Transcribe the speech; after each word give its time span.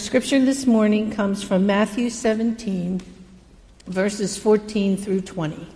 scripture 0.00 0.40
this 0.40 0.66
morning 0.66 1.10
comes 1.10 1.42
from 1.42 1.66
Matthew 1.66 2.08
17, 2.08 3.02
verses 3.86 4.38
14 4.38 4.96
through 4.96 5.20
20. 5.20 5.68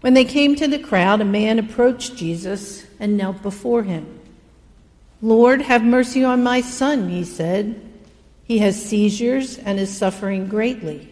When 0.00 0.14
they 0.14 0.24
came 0.24 0.56
to 0.56 0.66
the 0.66 0.80
crowd, 0.80 1.20
a 1.20 1.24
man 1.24 1.60
approached 1.60 2.16
Jesus 2.16 2.84
and 2.98 3.16
knelt 3.16 3.42
before 3.42 3.84
him. 3.84 4.18
Lord, 5.22 5.62
have 5.62 5.84
mercy 5.84 6.24
on 6.24 6.42
my 6.42 6.62
son, 6.62 7.08
he 7.08 7.22
said. 7.22 7.80
He 8.42 8.58
has 8.58 8.84
seizures 8.84 9.58
and 9.58 9.78
is 9.78 9.96
suffering 9.96 10.48
greatly. 10.48 11.08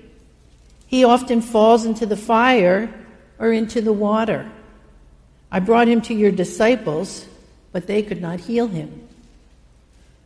He 0.89 1.05
often 1.05 1.41
falls 1.41 1.85
into 1.85 2.07
the 2.07 2.17
fire 2.17 2.93
or 3.39 3.53
into 3.53 3.81
the 3.81 3.93
water. 3.93 4.51
I 5.53 5.61
brought 5.61 5.87
him 5.87 6.03
to 6.03 6.15
your 6.15 6.33
disciples, 6.33 7.27
but 7.71 7.87
they 7.87 8.03
could 8.03 8.21
not 8.21 8.41
heal 8.41 8.67
him. 8.67 9.07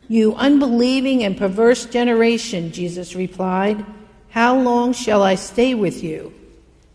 You 0.07 0.35
unbelieving 0.35 1.23
and 1.23 1.37
perverse 1.37 1.85
generation, 1.85 2.71
Jesus 2.71 3.15
replied, 3.15 3.85
how 4.35 4.59
long 4.59 4.91
shall 4.91 5.23
I 5.23 5.35
stay 5.35 5.75
with 5.75 6.03
you? 6.03 6.33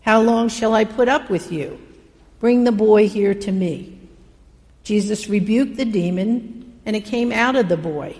How 0.03 0.21
long 0.21 0.51
shall 0.51 0.75
I 0.75 0.85
put 0.85 1.09
up 1.09 1.31
with 1.31 1.51
you? 1.51 1.81
Bring 2.39 2.65
the 2.65 2.71
boy 2.71 3.09
here 3.09 3.33
to 3.33 3.51
me. 3.51 3.99
Jesus 4.85 5.27
rebuked 5.27 5.79
the 5.79 5.87
demon, 5.87 6.79
and 6.85 6.95
it 6.95 7.07
came 7.07 7.33
out 7.33 7.57
of 7.57 7.71
the 7.71 7.79
boy, 7.79 8.15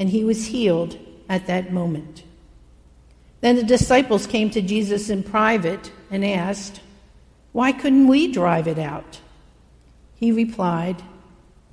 and 0.00 0.08
he 0.08 0.24
was 0.24 0.46
healed 0.46 0.98
at 1.28 1.46
that 1.46 1.72
moment. 1.72 2.24
Then 3.40 3.54
the 3.54 3.62
disciples 3.62 4.26
came 4.26 4.50
to 4.50 4.60
Jesus 4.60 5.10
in 5.10 5.22
private 5.22 5.92
and 6.10 6.24
asked, 6.24 6.80
Why 7.52 7.70
couldn't 7.70 8.08
we 8.08 8.32
drive 8.32 8.66
it 8.66 8.80
out? 8.80 9.20
He 10.16 10.32
replied, 10.32 11.00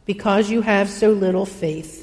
Because 0.06 0.52
you 0.52 0.62
have 0.62 0.90
so 0.90 1.10
little 1.10 1.48
faith. 1.48 2.03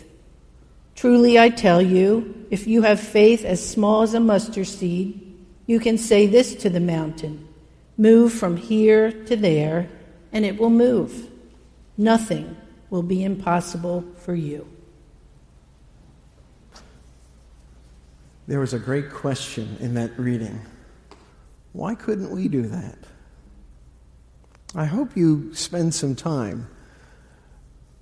Truly 1.01 1.39
I 1.39 1.49
tell 1.49 1.81
you, 1.81 2.47
if 2.51 2.67
you 2.67 2.83
have 2.83 3.01
faith 3.01 3.47
as 3.47 3.67
small 3.67 4.03
as 4.03 4.13
a 4.13 4.21
mustard 4.21 4.67
seed, 4.67 5.35
you 5.65 5.81
can 5.81 5.97
say 5.97 6.27
this 6.27 6.55
to 6.57 6.69
the 6.69 6.79
mountain 6.79 7.49
Move 7.97 8.35
from 8.35 8.59
here 8.59 9.11
to 9.11 9.35
there, 9.35 9.89
and 10.31 10.45
it 10.45 10.59
will 10.59 10.69
move. 10.69 11.31
Nothing 11.97 12.55
will 12.91 13.03
be 13.03 13.25
impossible 13.25 14.05
for 14.19 14.35
you. 14.35 14.69
There 18.47 18.61
was 18.61 18.75
a 18.75 18.79
great 18.79 19.11
question 19.11 19.79
in 19.81 19.95
that 19.95 20.19
reading. 20.19 20.61
Why 21.73 21.95
couldn't 21.95 22.31
we 22.31 22.47
do 22.47 22.61
that? 22.61 22.99
I 24.75 24.85
hope 24.85 25.17
you 25.17 25.55
spend 25.55 25.95
some 25.95 26.15
time 26.15 26.69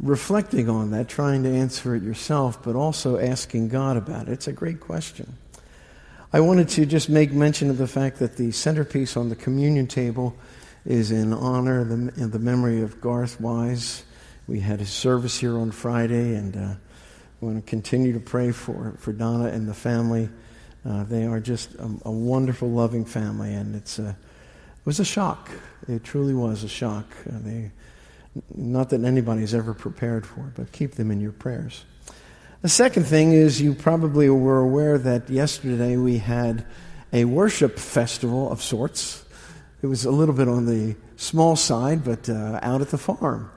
reflecting 0.00 0.68
on 0.68 0.90
that, 0.92 1.08
trying 1.08 1.42
to 1.42 1.50
answer 1.50 1.94
it 1.94 2.02
yourself, 2.02 2.62
but 2.62 2.76
also 2.76 3.18
asking 3.18 3.68
God 3.68 3.96
about 3.96 4.28
it. 4.28 4.32
It's 4.32 4.48
a 4.48 4.52
great 4.52 4.80
question. 4.80 5.36
I 6.32 6.40
wanted 6.40 6.68
to 6.70 6.86
just 6.86 7.08
make 7.08 7.32
mention 7.32 7.70
of 7.70 7.78
the 7.78 7.88
fact 7.88 8.18
that 8.18 8.36
the 8.36 8.52
centerpiece 8.52 9.16
on 9.16 9.28
the 9.28 9.36
communion 9.36 9.86
table 9.86 10.36
is 10.84 11.10
in 11.10 11.32
honor 11.32 11.80
of 11.80 11.88
the, 11.88 12.26
the 12.26 12.38
memory 12.38 12.82
of 12.82 13.00
Garth 13.00 13.40
Wise. 13.40 14.04
We 14.46 14.60
had 14.60 14.80
his 14.80 14.90
service 14.90 15.38
here 15.38 15.58
on 15.58 15.70
Friday, 15.70 16.34
and 16.34 16.56
uh, 16.56 16.74
want 17.40 17.64
to 17.64 17.70
continue 17.70 18.12
to 18.12 18.20
pray 18.20 18.52
for, 18.52 18.94
for 18.98 19.12
Donna 19.12 19.46
and 19.46 19.68
the 19.68 19.74
family. 19.74 20.28
Uh, 20.84 21.04
they 21.04 21.24
are 21.24 21.40
just 21.40 21.74
a, 21.74 21.90
a, 22.04 22.10
wonderful, 22.10 22.70
loving 22.70 23.04
family, 23.04 23.52
and 23.54 23.74
it's 23.76 23.98
a, 23.98 24.10
it 24.10 24.86
was 24.86 25.00
a 25.00 25.04
shock. 25.04 25.50
It 25.86 26.04
truly 26.04 26.34
was 26.34 26.64
a 26.64 26.68
shock. 26.68 27.06
Uh, 27.28 27.38
they 27.40 27.70
not 28.54 28.90
that 28.90 29.04
anybody's 29.04 29.54
ever 29.54 29.74
prepared 29.74 30.26
for 30.26 30.40
it, 30.40 30.54
but 30.54 30.72
keep 30.72 30.92
them 30.94 31.10
in 31.10 31.20
your 31.20 31.32
prayers. 31.32 31.84
The 32.62 32.68
second 32.68 33.04
thing 33.04 33.32
is 33.32 33.62
you 33.62 33.74
probably 33.74 34.28
were 34.28 34.58
aware 34.58 34.98
that 34.98 35.30
yesterday 35.30 35.96
we 35.96 36.18
had 36.18 36.66
a 37.12 37.24
worship 37.24 37.78
festival 37.78 38.50
of 38.50 38.62
sorts. 38.62 39.24
It 39.80 39.86
was 39.86 40.04
a 40.04 40.10
little 40.10 40.34
bit 40.34 40.48
on 40.48 40.66
the 40.66 40.96
small 41.16 41.56
side, 41.56 42.04
but 42.04 42.28
uh, 42.28 42.58
out 42.62 42.80
at 42.80 42.88
the 42.88 42.98
farm. 42.98 43.50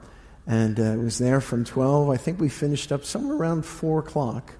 And 0.46 0.78
uh, 0.78 0.82
it 0.84 0.98
was 0.98 1.18
there 1.18 1.40
from 1.40 1.64
12. 1.64 2.10
I 2.10 2.16
think 2.16 2.40
we 2.40 2.48
finished 2.48 2.92
up 2.92 3.04
somewhere 3.04 3.36
around 3.36 3.64
4 3.64 4.00
o'clock. 4.00 4.52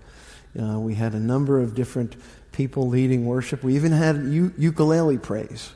Uh, 0.61 0.79
we 0.79 0.95
had 0.95 1.15
a 1.15 1.21
number 1.21 1.61
of 1.61 1.75
different 1.75 2.17
people 2.53 2.89
leading 2.89 3.25
worship. 3.25 3.63
We 3.63 3.77
even 3.77 3.93
had 3.93 4.17
u- 4.25 4.53
ukulele 4.59 5.19
praise. 5.19 5.73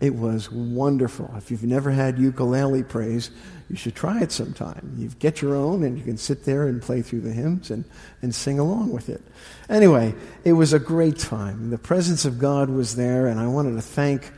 It 0.00 0.14
was 0.14 0.50
wonderful. 0.50 1.32
If 1.36 1.50
you've 1.50 1.64
never 1.64 1.90
had 1.90 2.18
ukulele 2.18 2.82
praise, 2.82 3.30
you 3.72 3.78
should 3.78 3.94
try 3.94 4.20
it 4.20 4.30
sometime. 4.30 4.96
You 4.98 5.08
get 5.18 5.40
your 5.40 5.54
own 5.54 5.82
and 5.82 5.96
you 5.96 6.04
can 6.04 6.18
sit 6.18 6.44
there 6.44 6.68
and 6.68 6.82
play 6.82 7.00
through 7.00 7.22
the 7.22 7.32
hymns 7.32 7.70
and, 7.70 7.86
and 8.20 8.34
sing 8.34 8.58
along 8.58 8.92
with 8.92 9.08
it. 9.08 9.22
Anyway, 9.70 10.14
it 10.44 10.52
was 10.52 10.74
a 10.74 10.78
great 10.78 11.18
time. 11.18 11.70
The 11.70 11.78
presence 11.78 12.26
of 12.26 12.38
God 12.38 12.68
was 12.68 12.96
there, 12.96 13.28
and 13.28 13.40
I 13.40 13.46
wanted 13.46 13.72
to 13.76 13.80
thank 13.80 14.30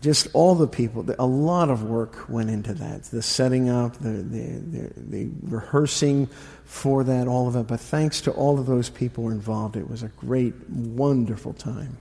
just 0.00 0.28
all 0.32 0.54
the 0.54 0.68
people. 0.68 1.04
A 1.18 1.26
lot 1.26 1.70
of 1.70 1.82
work 1.82 2.28
went 2.28 2.50
into 2.50 2.72
that 2.74 3.02
the 3.02 3.20
setting 3.20 3.68
up, 3.68 3.96
the, 3.98 4.10
the, 4.10 4.46
the, 4.60 4.92
the 4.96 5.30
rehearsing 5.42 6.28
for 6.64 7.02
that, 7.02 7.26
all 7.26 7.48
of 7.48 7.56
it. 7.56 7.66
But 7.66 7.80
thanks 7.80 8.20
to 8.22 8.30
all 8.30 8.60
of 8.60 8.66
those 8.66 8.90
people 8.90 9.30
involved, 9.30 9.76
it 9.76 9.90
was 9.90 10.04
a 10.04 10.08
great, 10.08 10.54
wonderful 10.70 11.52
time. 11.52 11.96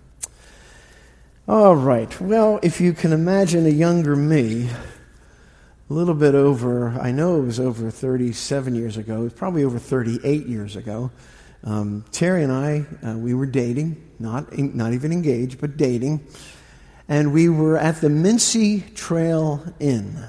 All 1.47 1.75
right. 1.75 2.21
Well, 2.21 2.59
if 2.61 2.79
you 2.79 2.93
can 2.93 3.13
imagine 3.13 3.65
a 3.65 3.69
younger 3.69 4.15
me, 4.15 4.69
a 5.89 5.93
little 5.93 6.13
bit 6.13 6.35
over, 6.35 6.89
I 6.99 7.11
know 7.11 7.37
it 7.37 7.45
was 7.45 7.59
over 7.59 7.89
37 7.89 8.75
years 8.75 8.97
ago, 8.97 9.21
it 9.21 9.23
was 9.23 9.33
probably 9.33 9.63
over 9.63 9.79
38 9.79 10.45
years 10.45 10.75
ago. 10.75 11.11
Um, 11.63 12.03
Terry 12.11 12.43
and 12.43 12.51
I, 12.51 12.85
uh, 13.05 13.17
we 13.17 13.33
were 13.33 13.45
dating, 13.45 14.03
not, 14.19 14.57
not 14.57 14.93
even 14.93 15.11
engaged, 15.11 15.61
but 15.61 15.77
dating. 15.77 16.27
And 17.07 17.33
we 17.33 17.47
were 17.47 17.77
at 17.77 18.01
the 18.01 18.09
Minsi 18.09 18.93
Trail 18.95 19.63
Inn. 19.79 20.27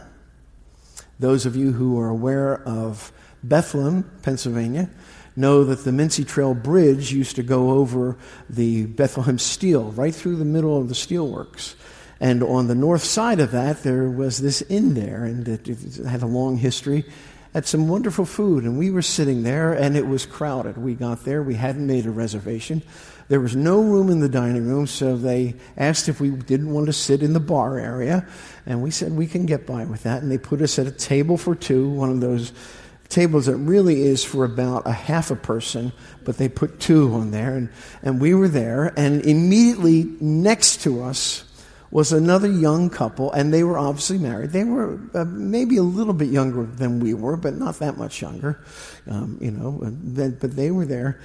Those 1.19 1.45
of 1.45 1.57
you 1.57 1.73
who 1.73 1.99
are 1.99 2.09
aware 2.09 2.63
of 2.63 3.11
Bethlehem, 3.43 4.09
Pennsylvania, 4.23 4.89
know 5.35 5.65
that 5.65 5.85
the 5.85 5.91
Minsi 5.91 6.27
Trail 6.27 6.55
Bridge 6.55 7.13
used 7.13 7.35
to 7.37 7.43
go 7.43 7.73
over 7.73 8.17
the 8.49 8.87
Bethlehem 8.87 9.39
Steel, 9.39 9.91
right 9.93 10.15
through 10.15 10.37
the 10.37 10.45
middle 10.45 10.81
of 10.81 10.89
the 10.89 10.95
steelworks. 10.95 11.75
And 12.21 12.43
on 12.43 12.67
the 12.67 12.75
north 12.75 13.05
side 13.05 13.41
of 13.41 13.53
that, 13.53 13.83
there 13.83 14.09
was 14.09 14.39
this 14.39 14.63
inn 14.63 14.95
there, 14.95 15.25
and 15.25 15.47
it, 15.47 15.67
had 16.07 16.23
a 16.23 16.27
long 16.27 16.57
history. 16.57 17.05
Had 17.55 17.67
some 17.67 17.89
wonderful 17.89 18.25
food, 18.25 18.65
and 18.65 18.79
we 18.79 18.91
were 18.91 19.03
sitting 19.03 19.43
there, 19.43 19.73
and 19.73 19.97
it 19.97 20.07
was 20.07 20.27
crowded. 20.27 20.77
We 20.77 20.95
got 20.95 21.25
there, 21.25 21.43
we 21.43 21.55
hadn't 21.55 21.87
made 21.87 22.07
a 22.07 22.11
reservation. 22.11 22.83
There 23.29 23.41
was 23.41 23.55
no 23.55 23.81
room 23.81 24.11
in 24.11 24.21
the 24.21 24.29
dining 24.29 24.67
room, 24.67 24.87
so 24.87 25.17
they 25.17 25.55
asked 25.77 26.09
if 26.09 26.21
we 26.21 26.31
didn't 26.31 26.73
want 26.73 26.87
to 26.87 26.93
sit 26.93 27.23
in 27.23 27.33
the 27.35 27.41
bar 27.41 27.79
area, 27.79 28.27
and 28.67 28.83
we 28.83 28.91
said 28.91 29.13
we 29.13 29.27
can 29.27 29.47
get 29.47 29.67
by 29.67 29.85
with 29.85 30.03
that. 30.03 30.23
And 30.23 30.31
they 30.31 30.39
put 30.39 30.61
us 30.61 30.79
at 30.79 30.87
a 30.87 30.91
table 30.91 31.37
for 31.37 31.55
two, 31.55 31.89
one 31.89 32.11
of 32.11 32.21
those 32.21 32.53
tables 33.09 33.47
that 33.47 33.57
really 33.57 34.03
is 34.03 34.25
for 34.25 34.45
about 34.45 34.87
a 34.87 34.93
half 34.93 35.31
a 35.31 35.37
person, 35.37 35.93
but 36.25 36.37
they 36.37 36.49
put 36.49 36.81
two 36.81 37.15
on 37.15 37.31
there. 37.31 37.57
And, 37.57 37.71
and 38.03 38.21
we 38.21 38.35
were 38.35 38.49
there, 38.49 38.93
and 38.97 39.23
immediately 39.23 40.05
next 40.21 40.83
to 40.83 41.03
us 41.03 41.45
was 41.91 42.13
another 42.13 42.49
young 42.49 42.91
couple, 42.91 43.33
and 43.33 43.53
they 43.53 43.65
were 43.65 43.79
obviously 43.79 44.19
married. 44.19 44.51
They 44.51 44.65
were 44.65 45.01
uh, 45.15 45.25
maybe 45.25 45.79
a 45.79 45.83
little 45.83 46.13
bit 46.13 46.29
younger 46.29 46.65
than 46.65 47.01
we 47.01 47.15
were, 47.15 47.37
but 47.37 47.55
not 47.55 47.79
that 47.79 47.97
much 47.97 48.21
younger, 48.21 48.63
um, 49.07 49.39
you 49.41 49.51
know, 49.51 49.79
but 50.41 50.55
they 50.55 50.71
were 50.71 50.85
there. 50.85 51.21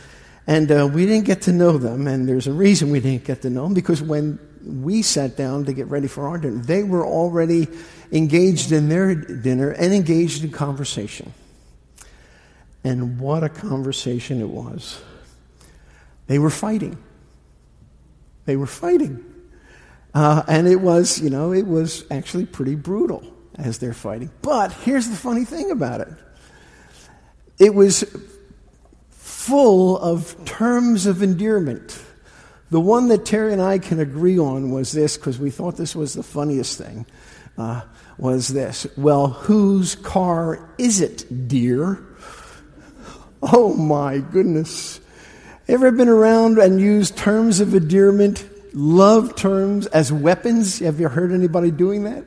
And 0.47 0.71
uh, 0.71 0.89
we 0.91 1.05
didn't 1.05 1.25
get 1.25 1.43
to 1.43 1.51
know 1.51 1.77
them, 1.77 2.07
and 2.07 2.27
there's 2.27 2.47
a 2.47 2.53
reason 2.53 2.91
we 2.91 2.99
didn't 2.99 3.25
get 3.25 3.41
to 3.41 3.49
know 3.49 3.63
them, 3.63 3.73
because 3.73 4.01
when 4.01 4.39
we 4.65 5.01
sat 5.01 5.35
down 5.35 5.65
to 5.65 5.73
get 5.73 5.87
ready 5.87 6.07
for 6.07 6.27
our 6.27 6.37
dinner, 6.37 6.61
they 6.61 6.83
were 6.83 7.05
already 7.05 7.67
engaged 8.11 8.71
in 8.71 8.87
their 8.87 9.15
dinner 9.15 9.71
and 9.71 9.93
engaged 9.93 10.43
in 10.43 10.51
conversation. 10.51 11.33
And 12.85 13.19
what 13.19 13.43
a 13.43 13.49
conversation 13.49 14.39
it 14.39 14.47
was. 14.47 15.01
They 16.27 16.39
were 16.39 16.49
fighting. 16.49 16.97
They 18.45 18.55
were 18.55 18.67
fighting. 18.67 19.32
Uh, 20.13 20.43
and 20.47 20.67
it 20.67 20.79
was, 20.81 21.19
you 21.19 21.29
know, 21.29 21.53
it 21.53 21.65
was 21.65 22.05
actually 22.11 22.45
pretty 22.45 22.75
brutal 22.75 23.23
as 23.55 23.79
they're 23.79 23.93
fighting. 23.93 24.31
But 24.41 24.71
here's 24.71 25.09
the 25.09 25.15
funny 25.15 25.45
thing 25.45 25.71
about 25.71 26.01
it 26.01 26.09
it 27.59 27.73
was 27.73 28.03
full 29.09 29.97
of 29.97 30.43
terms 30.45 31.05
of 31.05 31.21
endearment. 31.21 32.01
The 32.71 32.79
one 32.79 33.09
that 33.09 33.25
Terry 33.25 33.53
and 33.53 33.61
I 33.61 33.77
can 33.77 33.99
agree 33.99 34.39
on 34.39 34.71
was 34.71 34.91
this, 34.91 35.17
because 35.17 35.37
we 35.37 35.51
thought 35.51 35.77
this 35.77 35.95
was 35.95 36.13
the 36.13 36.23
funniest 36.23 36.77
thing, 36.77 37.05
uh, 37.57 37.81
was 38.17 38.47
this. 38.47 38.87
Well, 38.97 39.27
whose 39.27 39.95
car 39.95 40.69
is 40.77 41.01
it, 41.01 41.47
dear? 41.47 42.03
Oh 43.43 43.75
my 43.75 44.19
goodness. 44.19 45.01
Ever 45.67 45.91
been 45.91 46.07
around 46.07 46.57
and 46.57 46.79
used 46.79 47.17
terms 47.17 47.59
of 47.59 47.75
endearment, 47.75 48.45
love 48.73 49.35
terms 49.35 49.85
as 49.87 50.11
weapons? 50.11 50.79
Have 50.79 50.99
you 50.99 51.07
heard 51.07 51.31
anybody 51.31 51.71
doing 51.71 52.03
that? 52.03 52.25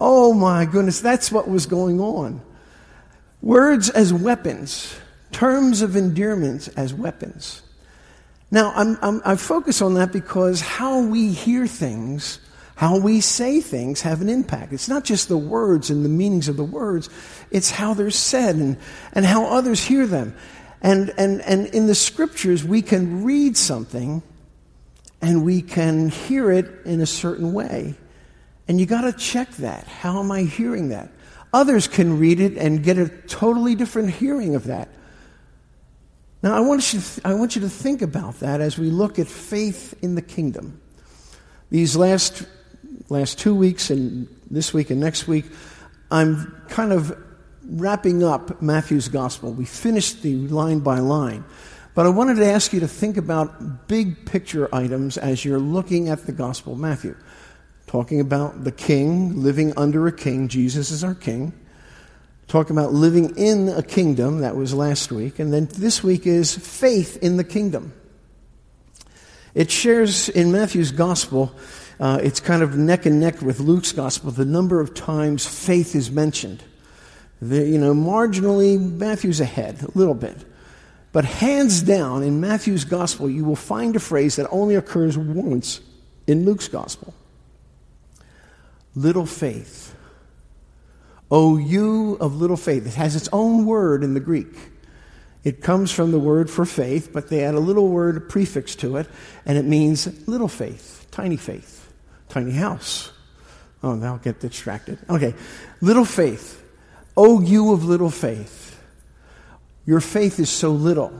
Oh 0.00 0.34
my 0.34 0.64
goodness, 0.64 1.00
that's 1.00 1.30
what 1.30 1.48
was 1.48 1.66
going 1.66 2.00
on. 2.00 2.40
Words 3.40 3.90
as 3.90 4.12
weapons. 4.12 4.94
terms 5.32 5.80
of 5.80 5.96
endearment 5.96 6.68
as 6.76 6.92
weapons. 6.92 7.62
Now, 8.50 8.72
I'm, 8.76 8.98
I'm, 9.00 9.22
I 9.24 9.36
focus 9.36 9.80
on 9.80 9.94
that 9.94 10.12
because 10.12 10.60
how 10.60 11.00
we 11.00 11.32
hear 11.32 11.66
things, 11.66 12.38
how 12.74 12.98
we 12.98 13.22
say 13.22 13.62
things, 13.62 14.02
have 14.02 14.20
an 14.20 14.28
impact. 14.28 14.74
It's 14.74 14.88
not 14.88 15.04
just 15.04 15.28
the 15.28 15.38
words 15.38 15.88
and 15.88 16.04
the 16.04 16.10
meanings 16.10 16.48
of 16.48 16.58
the 16.58 16.64
words, 16.64 17.08
it's 17.50 17.70
how 17.70 17.94
they're 17.94 18.10
said 18.10 18.56
and, 18.56 18.76
and 19.14 19.24
how 19.24 19.46
others 19.46 19.82
hear 19.82 20.06
them. 20.06 20.36
And, 20.82 21.14
and, 21.16 21.40
and 21.42 21.66
in 21.68 21.86
the 21.86 21.94
scriptures, 21.94 22.62
we 22.62 22.82
can 22.82 23.24
read 23.24 23.56
something 23.56 24.22
and 25.22 25.44
we 25.44 25.62
can 25.62 26.08
hear 26.08 26.50
it 26.50 26.84
in 26.84 27.00
a 27.00 27.06
certain 27.06 27.52
way. 27.52 27.94
And 28.68 28.80
you 28.80 28.86
got 28.86 29.02
to 29.02 29.12
check 29.12 29.50
that. 29.52 29.86
How 29.86 30.18
am 30.18 30.32
I 30.32 30.42
hearing 30.42 30.88
that? 30.88 31.10
Others 31.54 31.88
can 31.88 32.18
read 32.18 32.40
it 32.40 32.56
and 32.56 32.82
get 32.82 32.98
a 32.98 33.08
totally 33.08 33.74
different 33.74 34.10
hearing 34.10 34.56
of 34.56 34.64
that. 34.64 34.88
Now, 36.42 36.56
I 36.56 36.60
want, 36.60 36.92
you 36.92 36.98
to 36.98 37.06
th- 37.06 37.24
I 37.24 37.34
want 37.34 37.54
you 37.54 37.62
to 37.62 37.68
think 37.68 38.02
about 38.02 38.40
that 38.40 38.60
as 38.60 38.76
we 38.76 38.90
look 38.90 39.20
at 39.20 39.28
faith 39.28 39.94
in 40.02 40.16
the 40.16 40.22
kingdom. 40.22 40.80
These 41.70 41.94
last, 41.94 42.44
last 43.08 43.38
two 43.38 43.54
weeks 43.54 43.90
and 43.90 44.26
this 44.50 44.74
week 44.74 44.90
and 44.90 44.98
next 44.98 45.28
week, 45.28 45.44
I'm 46.10 46.62
kind 46.68 46.92
of 46.92 47.16
wrapping 47.64 48.24
up 48.24 48.60
Matthew's 48.60 49.08
gospel. 49.08 49.52
We 49.52 49.66
finished 49.66 50.22
the 50.22 50.48
line 50.48 50.80
by 50.80 50.98
line. 50.98 51.44
But 51.94 52.06
I 52.06 52.08
wanted 52.08 52.36
to 52.36 52.46
ask 52.46 52.72
you 52.72 52.80
to 52.80 52.88
think 52.88 53.16
about 53.16 53.88
big 53.88 54.24
picture 54.24 54.74
items 54.74 55.18
as 55.18 55.44
you're 55.44 55.60
looking 55.60 56.08
at 56.08 56.26
the 56.26 56.32
gospel 56.32 56.72
of 56.72 56.78
Matthew. 56.78 57.16
Talking 57.86 58.20
about 58.20 58.64
the 58.64 58.72
king, 58.72 59.42
living 59.42 59.74
under 59.76 60.06
a 60.06 60.12
king. 60.12 60.48
Jesus 60.48 60.90
is 60.90 61.04
our 61.04 61.14
king 61.14 61.52
talking 62.52 62.76
about 62.76 62.92
living 62.92 63.34
in 63.38 63.70
a 63.70 63.82
kingdom. 63.82 64.40
That 64.40 64.56
was 64.56 64.74
last 64.74 65.10
week. 65.10 65.38
And 65.38 65.50
then 65.50 65.68
this 65.72 66.02
week 66.02 66.26
is 66.26 66.54
faith 66.54 67.16
in 67.22 67.38
the 67.38 67.44
kingdom. 67.44 67.94
It 69.54 69.70
shares 69.70 70.28
in 70.28 70.52
Matthew's 70.52 70.92
gospel, 70.92 71.54
uh, 71.98 72.20
it's 72.22 72.40
kind 72.40 72.62
of 72.62 72.76
neck 72.76 73.06
and 73.06 73.20
neck 73.20 73.40
with 73.40 73.58
Luke's 73.58 73.92
gospel, 73.92 74.30
the 74.30 74.44
number 74.44 74.80
of 74.80 74.92
times 74.92 75.46
faith 75.46 75.94
is 75.94 76.10
mentioned. 76.10 76.62
The, 77.40 77.66
you 77.66 77.78
know, 77.78 77.94
marginally, 77.94 78.78
Matthew's 78.78 79.40
ahead 79.40 79.82
a 79.82 79.98
little 79.98 80.14
bit. 80.14 80.36
But 81.12 81.26
hands 81.26 81.82
down, 81.82 82.22
in 82.22 82.40
Matthew's 82.40 82.84
gospel, 82.84 83.28
you 83.28 83.44
will 83.44 83.56
find 83.56 83.94
a 83.94 84.00
phrase 84.00 84.36
that 84.36 84.48
only 84.50 84.74
occurs 84.74 85.16
once 85.16 85.80
in 86.26 86.44
Luke's 86.44 86.68
gospel 86.68 87.14
little 88.94 89.26
faith. 89.26 89.94
O 91.30 91.56
you 91.56 92.18
of 92.20 92.36
little 92.36 92.58
faith. 92.58 92.86
It 92.86 92.94
has 92.94 93.16
its 93.16 93.28
own 93.32 93.64
word 93.64 94.04
in 94.04 94.14
the 94.14 94.20
Greek. 94.20 94.54
It 95.44 95.62
comes 95.62 95.90
from 95.90 96.12
the 96.12 96.18
word 96.18 96.50
for 96.50 96.64
faith, 96.64 97.10
but 97.12 97.28
they 97.28 97.42
add 97.42 97.54
a 97.54 97.60
little 97.60 97.88
word 97.88 98.28
prefix 98.28 98.76
to 98.76 98.96
it, 98.96 99.08
and 99.44 99.58
it 99.58 99.64
means 99.64 100.28
little 100.28 100.46
faith, 100.46 101.06
tiny 101.10 101.36
faith, 101.36 101.90
tiny 102.28 102.52
house. 102.52 103.10
Oh, 103.82 103.94
now 103.94 104.12
I'll 104.12 104.18
get 104.18 104.40
distracted. 104.40 104.98
Okay. 105.10 105.34
Little 105.80 106.04
faith. 106.04 106.62
O 107.16 107.40
you 107.40 107.72
of 107.72 107.84
little 107.84 108.10
faith. 108.10 108.71
Your 109.84 110.00
faith 110.00 110.38
is 110.38 110.50
so 110.50 110.70
little. 110.70 111.12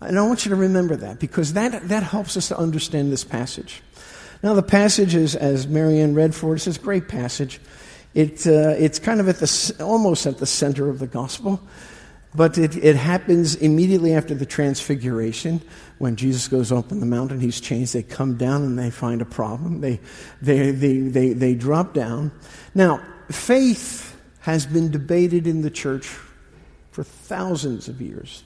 And 0.00 0.18
I 0.18 0.22
want 0.22 0.44
you 0.44 0.50
to 0.50 0.56
remember 0.56 0.96
that 0.96 1.18
because 1.18 1.52
that, 1.54 1.88
that 1.88 2.02
helps 2.02 2.36
us 2.36 2.48
to 2.48 2.58
understand 2.58 3.12
this 3.12 3.24
passage. 3.24 3.82
Now, 4.42 4.54
the 4.54 4.62
passage 4.62 5.14
is, 5.14 5.36
as 5.36 5.66
Marianne 5.66 6.14
read 6.14 6.34
for 6.34 6.54
us, 6.54 6.66
is 6.66 6.78
a 6.78 6.80
great 6.80 7.08
passage. 7.08 7.60
It, 8.14 8.46
uh, 8.46 8.74
it's 8.78 8.98
kind 8.98 9.20
of 9.20 9.28
at 9.28 9.36
the, 9.36 9.76
almost 9.80 10.26
at 10.26 10.38
the 10.38 10.46
center 10.46 10.88
of 10.88 10.98
the 10.98 11.06
gospel, 11.06 11.60
but 12.34 12.56
it, 12.56 12.76
it 12.76 12.96
happens 12.96 13.54
immediately 13.56 14.14
after 14.14 14.34
the 14.34 14.46
transfiguration. 14.46 15.60
When 15.98 16.16
Jesus 16.16 16.48
goes 16.48 16.72
up 16.72 16.90
on 16.90 17.00
the 17.00 17.06
mountain, 17.06 17.40
he's 17.40 17.60
changed. 17.60 17.92
They 17.92 18.02
come 18.02 18.36
down 18.36 18.62
and 18.62 18.78
they 18.78 18.90
find 18.90 19.20
a 19.20 19.26
problem. 19.26 19.82
They, 19.82 20.00
they, 20.40 20.70
they, 20.70 20.98
they, 21.00 21.32
they 21.34 21.54
drop 21.54 21.92
down. 21.92 22.32
Now, 22.74 23.04
faith 23.30 24.18
has 24.40 24.64
been 24.64 24.90
debated 24.90 25.46
in 25.46 25.60
the 25.60 25.70
church 25.70 26.18
for 26.90 27.04
thousands 27.04 27.88
of 27.88 28.00
years. 28.00 28.44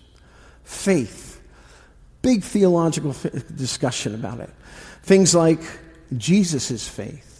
Faith. 0.65 1.41
Big 2.23 2.43
theological 2.43 3.15
discussion 3.55 4.15
about 4.15 4.41
it. 4.41 4.51
Things 5.03 5.35
like 5.35 5.61
Jesus' 6.17 6.89
faith 6.89 7.35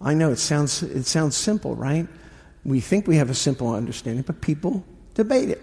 I 0.00 0.14
know 0.14 0.30
it 0.30 0.38
sounds, 0.38 0.82
it 0.82 1.04
sounds 1.04 1.36
simple, 1.36 1.74
right? 1.74 2.06
We 2.64 2.80
think 2.80 3.06
we 3.06 3.16
have 3.16 3.30
a 3.30 3.34
simple 3.34 3.72
understanding, 3.74 4.22
but 4.22 4.40
people 4.40 4.84
debate 5.14 5.50
it. 5.50 5.62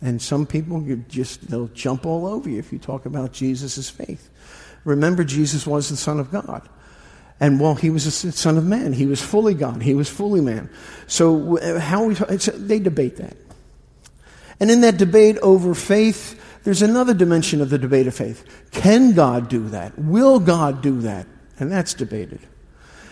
And 0.00 0.20
some 0.20 0.46
people 0.46 0.80
just, 1.08 1.48
they'll 1.48 1.68
jump 1.68 2.06
all 2.06 2.26
over 2.26 2.48
you 2.48 2.58
if 2.58 2.72
you 2.72 2.78
talk 2.78 3.06
about 3.06 3.32
Jesus' 3.32 3.88
faith. 3.90 4.30
Remember, 4.84 5.24
Jesus 5.24 5.66
was 5.66 5.88
the 5.88 5.96
Son 5.96 6.20
of 6.20 6.30
God. 6.30 6.68
And 7.40 7.60
while 7.60 7.76
he 7.76 7.90
was 7.90 8.06
a 8.06 8.32
Son 8.32 8.58
of 8.58 8.64
Man, 8.64 8.92
he 8.92 9.06
was 9.06 9.22
fully 9.22 9.54
God, 9.54 9.82
he 9.82 9.94
was 9.94 10.08
fully 10.08 10.40
man. 10.40 10.68
So, 11.06 11.78
how 11.78 12.04
we, 12.04 12.14
they 12.14 12.80
debate 12.80 13.16
that. 13.18 13.36
And 14.60 14.70
in 14.70 14.80
that 14.80 14.96
debate 14.96 15.38
over 15.38 15.74
faith, 15.74 16.40
there's 16.64 16.82
another 16.82 17.14
dimension 17.14 17.60
of 17.60 17.70
the 17.70 17.78
debate 17.78 18.06
of 18.06 18.14
faith. 18.14 18.44
Can 18.72 19.14
God 19.14 19.48
do 19.48 19.68
that? 19.68 19.98
Will 19.98 20.40
God 20.40 20.82
do 20.82 21.00
that? 21.02 21.26
And 21.58 21.70
that's 21.70 21.94
debated. 21.94 22.40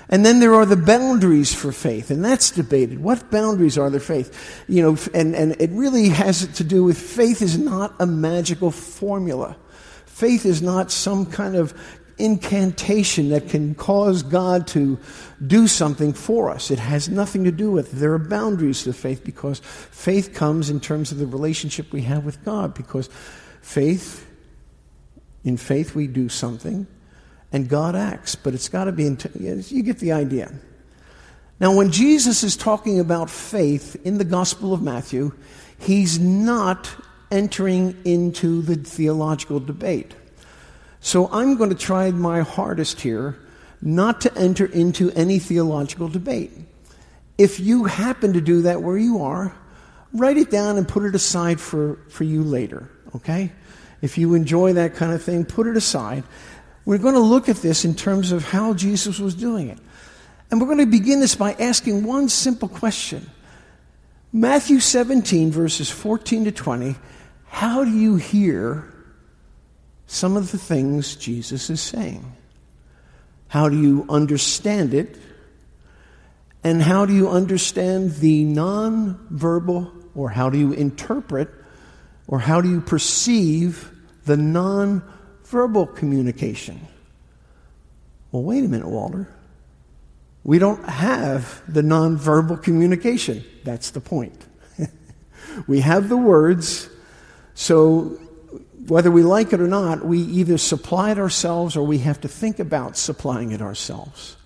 And 0.08 0.24
then 0.24 0.38
there 0.38 0.54
are 0.54 0.66
the 0.66 0.76
boundaries 0.76 1.52
for 1.52 1.72
faith, 1.72 2.10
and 2.10 2.24
that's 2.24 2.52
debated. 2.52 3.00
What 3.00 3.30
boundaries 3.30 3.76
are 3.76 3.90
there 3.90 3.98
faith? 3.98 4.64
You 4.68 4.82
know, 4.82 4.98
and, 5.12 5.34
and 5.34 5.60
it 5.60 5.70
really 5.70 6.10
has 6.10 6.46
to 6.46 6.64
do 6.64 6.84
with 6.84 6.98
faith 6.98 7.42
is 7.42 7.58
not 7.58 7.94
a 7.98 8.06
magical 8.06 8.70
formula. 8.70 9.56
Faith 10.04 10.46
is 10.46 10.62
not 10.62 10.92
some 10.92 11.26
kind 11.26 11.56
of 11.56 11.74
incantation 12.18 13.28
that 13.28 13.48
can 13.48 13.74
cause 13.74 14.22
God 14.22 14.66
to 14.68 14.98
do 15.46 15.68
something 15.68 16.12
for 16.12 16.50
us. 16.50 16.70
It 16.70 16.78
has 16.78 17.08
nothing 17.08 17.44
to 17.44 17.52
do 17.52 17.70
with 17.70 17.92
it. 17.92 17.96
There 17.96 18.12
are 18.12 18.18
boundaries 18.18 18.84
to 18.84 18.92
faith 18.92 19.22
because 19.24 19.60
faith 19.60 20.34
comes 20.34 20.70
in 20.70 20.80
terms 20.80 21.12
of 21.12 21.18
the 21.18 21.26
relationship 21.26 21.92
we 21.92 22.02
have 22.02 22.24
with 22.24 22.42
God. 22.44 22.74
Because 22.74 23.10
faith, 23.60 24.26
in 25.44 25.56
faith, 25.56 25.94
we 25.94 26.06
do 26.06 26.28
something 26.28 26.86
and 27.52 27.68
God 27.68 27.94
acts, 27.94 28.34
but 28.34 28.54
it's 28.54 28.68
got 28.68 28.84
to 28.84 28.92
be 28.92 29.04
you 29.04 29.82
get 29.82 29.98
the 29.98 30.12
idea. 30.12 30.52
Now, 31.58 31.74
when 31.74 31.90
Jesus 31.90 32.42
is 32.42 32.56
talking 32.56 33.00
about 33.00 33.30
faith 33.30 33.96
in 34.04 34.18
the 34.18 34.24
Gospel 34.24 34.74
of 34.74 34.82
Matthew, 34.82 35.32
he's 35.78 36.18
not 36.18 36.90
entering 37.30 37.96
into 38.04 38.60
the 38.60 38.76
theological 38.76 39.58
debate. 39.58 40.14
So 41.06 41.28
I'm 41.30 41.56
going 41.56 41.70
to 41.70 41.76
try 41.76 42.10
my 42.10 42.40
hardest 42.40 43.00
here 43.00 43.38
not 43.80 44.22
to 44.22 44.36
enter 44.36 44.66
into 44.66 45.12
any 45.12 45.38
theological 45.38 46.08
debate. 46.08 46.50
If 47.38 47.60
you 47.60 47.84
happen 47.84 48.32
to 48.32 48.40
do 48.40 48.62
that 48.62 48.82
where 48.82 48.98
you 48.98 49.22
are, 49.22 49.54
write 50.12 50.36
it 50.36 50.50
down 50.50 50.78
and 50.78 50.88
put 50.88 51.04
it 51.04 51.14
aside 51.14 51.60
for, 51.60 52.00
for 52.08 52.24
you 52.24 52.42
later, 52.42 52.90
okay? 53.14 53.52
If 54.02 54.18
you 54.18 54.34
enjoy 54.34 54.72
that 54.72 54.96
kind 54.96 55.12
of 55.12 55.22
thing, 55.22 55.44
put 55.44 55.68
it 55.68 55.76
aside. 55.76 56.24
We're 56.84 56.98
going 56.98 57.14
to 57.14 57.20
look 57.20 57.48
at 57.48 57.58
this 57.58 57.84
in 57.84 57.94
terms 57.94 58.32
of 58.32 58.44
how 58.44 58.74
Jesus 58.74 59.20
was 59.20 59.36
doing 59.36 59.68
it. 59.68 59.78
And 60.50 60.60
we're 60.60 60.66
going 60.66 60.78
to 60.78 60.86
begin 60.86 61.20
this 61.20 61.36
by 61.36 61.52
asking 61.52 62.02
one 62.02 62.28
simple 62.28 62.68
question 62.68 63.30
Matthew 64.32 64.80
17, 64.80 65.52
verses 65.52 65.88
14 65.88 66.46
to 66.46 66.50
20. 66.50 66.96
How 67.46 67.84
do 67.84 67.92
you 67.92 68.16
hear 68.16 68.92
some 70.06 70.36
of 70.36 70.52
the 70.52 70.58
things 70.58 71.16
Jesus 71.16 71.70
is 71.70 71.80
saying? 71.80 72.32
How 73.48 73.68
do 73.68 73.80
you 73.80 74.06
understand 74.08 74.94
it? 74.94 75.16
And 76.64 76.82
how 76.82 77.06
do 77.06 77.14
you 77.14 77.28
understand 77.28 78.16
the 78.16 78.44
non-verbal, 78.44 79.92
or 80.14 80.30
how 80.30 80.50
do 80.50 80.58
you 80.58 80.72
interpret, 80.72 81.48
or 82.26 82.40
how 82.40 82.60
do 82.60 82.68
you 82.68 82.80
perceive 82.80 83.92
the 84.24 84.36
non 84.36 85.02
verbal 85.46 85.86
communication. 85.86 86.80
Well, 88.32 88.42
wait 88.42 88.64
a 88.64 88.68
minute, 88.68 88.88
Walter. 88.88 89.28
We 90.44 90.58
don't 90.58 90.84
have 90.88 91.62
the 91.66 91.82
nonverbal 91.82 92.62
communication. 92.62 93.44
That's 93.64 93.90
the 93.90 94.00
point. 94.00 94.44
we 95.66 95.80
have 95.80 96.08
the 96.08 96.16
words, 96.16 96.88
so 97.54 98.18
whether 98.88 99.10
we 99.10 99.22
like 99.22 99.52
it 99.52 99.60
or 99.60 99.66
not, 99.66 100.04
we 100.04 100.18
either 100.18 100.58
supply 100.58 101.10
it 101.10 101.18
ourselves 101.18 101.76
or 101.76 101.86
we 101.86 101.98
have 101.98 102.20
to 102.22 102.28
think 102.28 102.58
about 102.58 102.96
supplying 102.96 103.52
it 103.52 103.62
ourselves. 103.62 104.36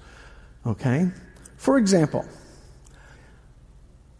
Okay? 0.66 1.10
For 1.56 1.78
example, 1.78 2.26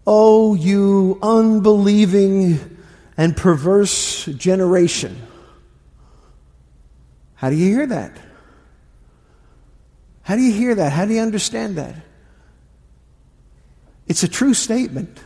Oh, 0.06 0.54
you 0.54 1.18
unbelieving 1.22 2.78
and 3.16 3.36
perverse 3.36 4.24
generation. 4.24 5.20
How 7.34 7.50
do 7.50 7.56
you 7.56 7.72
hear 7.72 7.86
that? 7.86 8.18
How 10.22 10.36
do 10.36 10.42
you 10.42 10.52
hear 10.52 10.74
that? 10.74 10.92
How 10.92 11.04
do 11.04 11.14
you 11.14 11.20
understand 11.20 11.76
that? 11.76 11.94
It's 14.06 14.22
a 14.22 14.28
true 14.28 14.54
statement. 14.54 15.18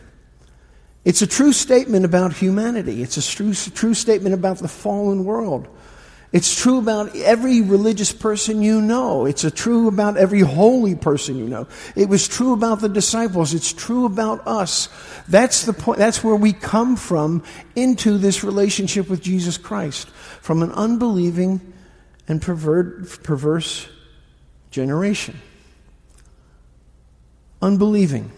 It's 1.04 1.22
a 1.22 1.26
true 1.26 1.52
statement 1.52 2.04
about 2.04 2.32
humanity. 2.32 3.02
It's 3.02 3.16
a 3.16 3.22
true, 3.22 3.52
true 3.52 3.94
statement 3.94 4.34
about 4.34 4.58
the 4.58 4.68
fallen 4.68 5.24
world. 5.24 5.68
It's 6.34 6.60
true 6.60 6.78
about 6.78 7.14
every 7.14 7.60
religious 7.60 8.12
person 8.12 8.60
you 8.60 8.80
know. 8.80 9.24
It's 9.24 9.48
true 9.52 9.86
about 9.86 10.16
every 10.16 10.40
holy 10.40 10.96
person 10.96 11.36
you 11.38 11.46
know. 11.46 11.68
It 11.94 12.08
was 12.08 12.26
true 12.26 12.54
about 12.54 12.80
the 12.80 12.88
disciples. 12.88 13.54
It's 13.54 13.72
true 13.72 14.04
about 14.04 14.44
us. 14.44 14.88
That's 15.28 15.64
the 15.64 15.72
point. 15.72 15.98
That's 15.98 16.24
where 16.24 16.34
we 16.34 16.52
come 16.52 16.96
from 16.96 17.44
into 17.76 18.18
this 18.18 18.42
relationship 18.42 19.08
with 19.08 19.22
Jesus 19.22 19.58
Christ. 19.58 20.08
From 20.08 20.64
an 20.64 20.72
unbelieving 20.72 21.60
and 22.26 22.42
pervert, 22.42 23.22
perverse 23.22 23.88
generation. 24.72 25.40
Unbelieving. 27.62 28.32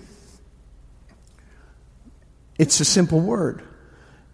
It's 2.59 2.81
a 2.81 2.85
simple 2.85 3.21
word. 3.21 3.63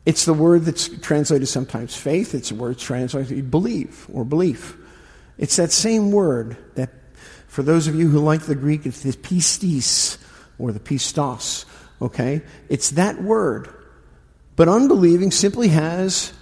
It's 0.05 0.25
the 0.25 0.35
word 0.35 0.63
that's 0.63 0.89
translated 0.89 1.49
sometimes 1.49 1.97
faith, 1.97 2.35
it's 2.35 2.51
a 2.51 2.55
word 2.55 2.79
translated 2.79 3.51
believe 3.51 4.07
or 4.13 4.25
belief. 4.25 4.77
It's 5.39 5.57
that 5.57 5.73
same 5.73 6.11
word 6.13 6.57
that, 6.75 6.91
for 7.47 7.63
those 7.63 7.87
of 7.87 7.95
you 7.95 8.09
who 8.09 8.19
like 8.19 8.43
the 8.43 8.55
Greek, 8.55 8.87
it's 8.87 9.03
the 9.03 9.13
pistis 9.13 10.19
or 10.59 10.73
the 10.73 10.81
pistos, 10.81 11.65
okay? 12.01 12.43
It's 12.69 12.91
that 12.91 13.23
word. 13.23 13.73
But 14.57 14.69
unbelieving 14.69 15.31
simply 15.31 15.69
has 15.69 16.33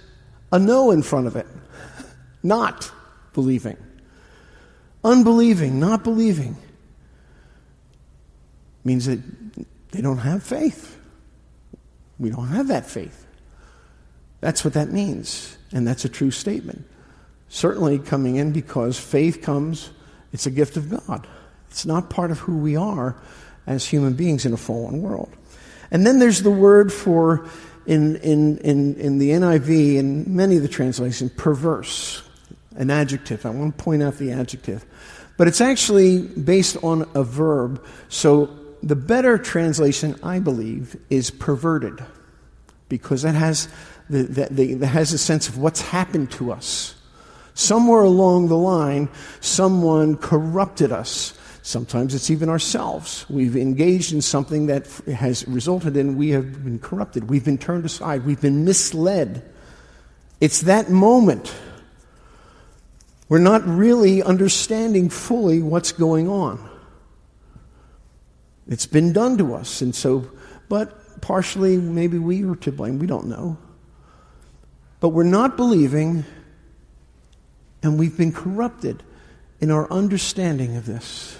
a 0.51 0.59
no 0.59 0.91
in 0.91 1.01
front 1.01 1.27
of 1.27 1.35
it. 1.35 1.47
Not 2.43 2.91
believing. 3.33 3.77
Unbelieving, 5.03 5.79
not 5.79 6.03
believing, 6.03 6.57
means 8.83 9.05
that 9.05 9.19
they 9.91 10.01
don't 10.01 10.19
have 10.19 10.43
faith. 10.43 10.97
We 12.21 12.29
don't 12.29 12.49
have 12.49 12.67
that 12.67 12.85
faith. 12.85 13.25
That's 14.41 14.63
what 14.63 14.75
that 14.75 14.91
means. 14.91 15.57
And 15.73 15.87
that's 15.87 16.05
a 16.05 16.09
true 16.09 16.29
statement. 16.29 16.85
Certainly 17.49 17.99
coming 17.99 18.35
in 18.35 18.51
because 18.51 18.99
faith 18.99 19.41
comes, 19.41 19.89
it's 20.31 20.45
a 20.45 20.51
gift 20.51 20.77
of 20.77 20.89
God. 20.89 21.27
It's 21.71 21.85
not 21.85 22.11
part 22.11 22.29
of 22.29 22.37
who 22.37 22.57
we 22.57 22.75
are 22.75 23.15
as 23.65 23.87
human 23.87 24.13
beings 24.13 24.45
in 24.45 24.53
a 24.53 24.57
fallen 24.57 25.01
world. 25.01 25.35
And 25.89 26.05
then 26.05 26.19
there's 26.19 26.43
the 26.43 26.51
word 26.51 26.93
for, 26.93 27.47
in, 27.87 28.17
in, 28.17 28.59
in, 28.59 28.95
in 28.95 29.17
the 29.17 29.31
NIV 29.31 29.99
and 29.99 30.27
many 30.27 30.57
of 30.57 30.61
the 30.61 30.69
translations, 30.69 31.31
perverse, 31.37 32.21
an 32.75 32.91
adjective. 32.91 33.47
I 33.47 33.49
want 33.49 33.77
to 33.77 33.83
point 33.83 34.03
out 34.03 34.17
the 34.17 34.31
adjective. 34.31 34.85
But 35.37 35.47
it's 35.47 35.59
actually 35.59 36.27
based 36.27 36.77
on 36.83 37.09
a 37.15 37.23
verb. 37.23 37.83
So 38.09 38.55
the 38.83 38.95
better 38.95 39.37
translation, 39.37 40.15
I 40.23 40.39
believe, 40.39 40.95
is 41.09 41.31
perverted 41.31 42.03
because 42.89 43.23
it 43.25 43.35
has 43.35 43.67
that, 44.09 44.55
that 44.55 44.87
has 44.87 45.13
a 45.13 45.17
sense 45.17 45.47
of 45.47 45.57
what's 45.57 45.81
happened 45.81 46.31
to 46.31 46.51
us. 46.51 46.95
Somewhere 47.53 48.01
along 48.01 48.47
the 48.47 48.57
line, 48.57 49.09
someone 49.39 50.17
corrupted 50.17 50.91
us. 50.91 51.37
Sometimes 51.63 52.15
it's 52.15 52.29
even 52.31 52.49
ourselves. 52.49 53.25
We've 53.29 53.55
engaged 53.55 54.13
in 54.13 54.21
something 54.21 54.65
that 54.65 54.87
has 55.15 55.47
resulted 55.47 55.95
in 55.95 56.17
we 56.17 56.29
have 56.29 56.63
been 56.63 56.79
corrupted. 56.79 57.29
We've 57.29 57.45
been 57.45 57.57
turned 57.57 57.85
aside. 57.85 58.25
We've 58.25 58.41
been 58.41 58.65
misled. 58.65 59.47
It's 60.39 60.61
that 60.61 60.89
moment. 60.89 61.53
We're 63.29 63.37
not 63.37 63.65
really 63.65 64.23
understanding 64.23 65.09
fully 65.09 65.61
what's 65.61 65.91
going 65.91 66.27
on. 66.27 66.70
It's 68.71 68.85
been 68.85 69.11
done 69.11 69.37
to 69.37 69.53
us. 69.53 69.81
And 69.81 69.93
so, 69.93 70.31
but 70.69 71.21
partially, 71.21 71.77
maybe 71.77 72.17
we 72.17 72.43
are 72.45 72.55
to 72.55 72.71
blame. 72.71 72.99
We 72.99 73.05
don't 73.05 73.27
know. 73.27 73.57
But 75.01 75.09
we're 75.09 75.23
not 75.23 75.57
believing, 75.57 76.23
and 77.83 77.99
we've 77.99 78.17
been 78.17 78.31
corrupted 78.31 79.03
in 79.59 79.71
our 79.71 79.91
understanding 79.91 80.77
of 80.77 80.85
this. 80.85 81.37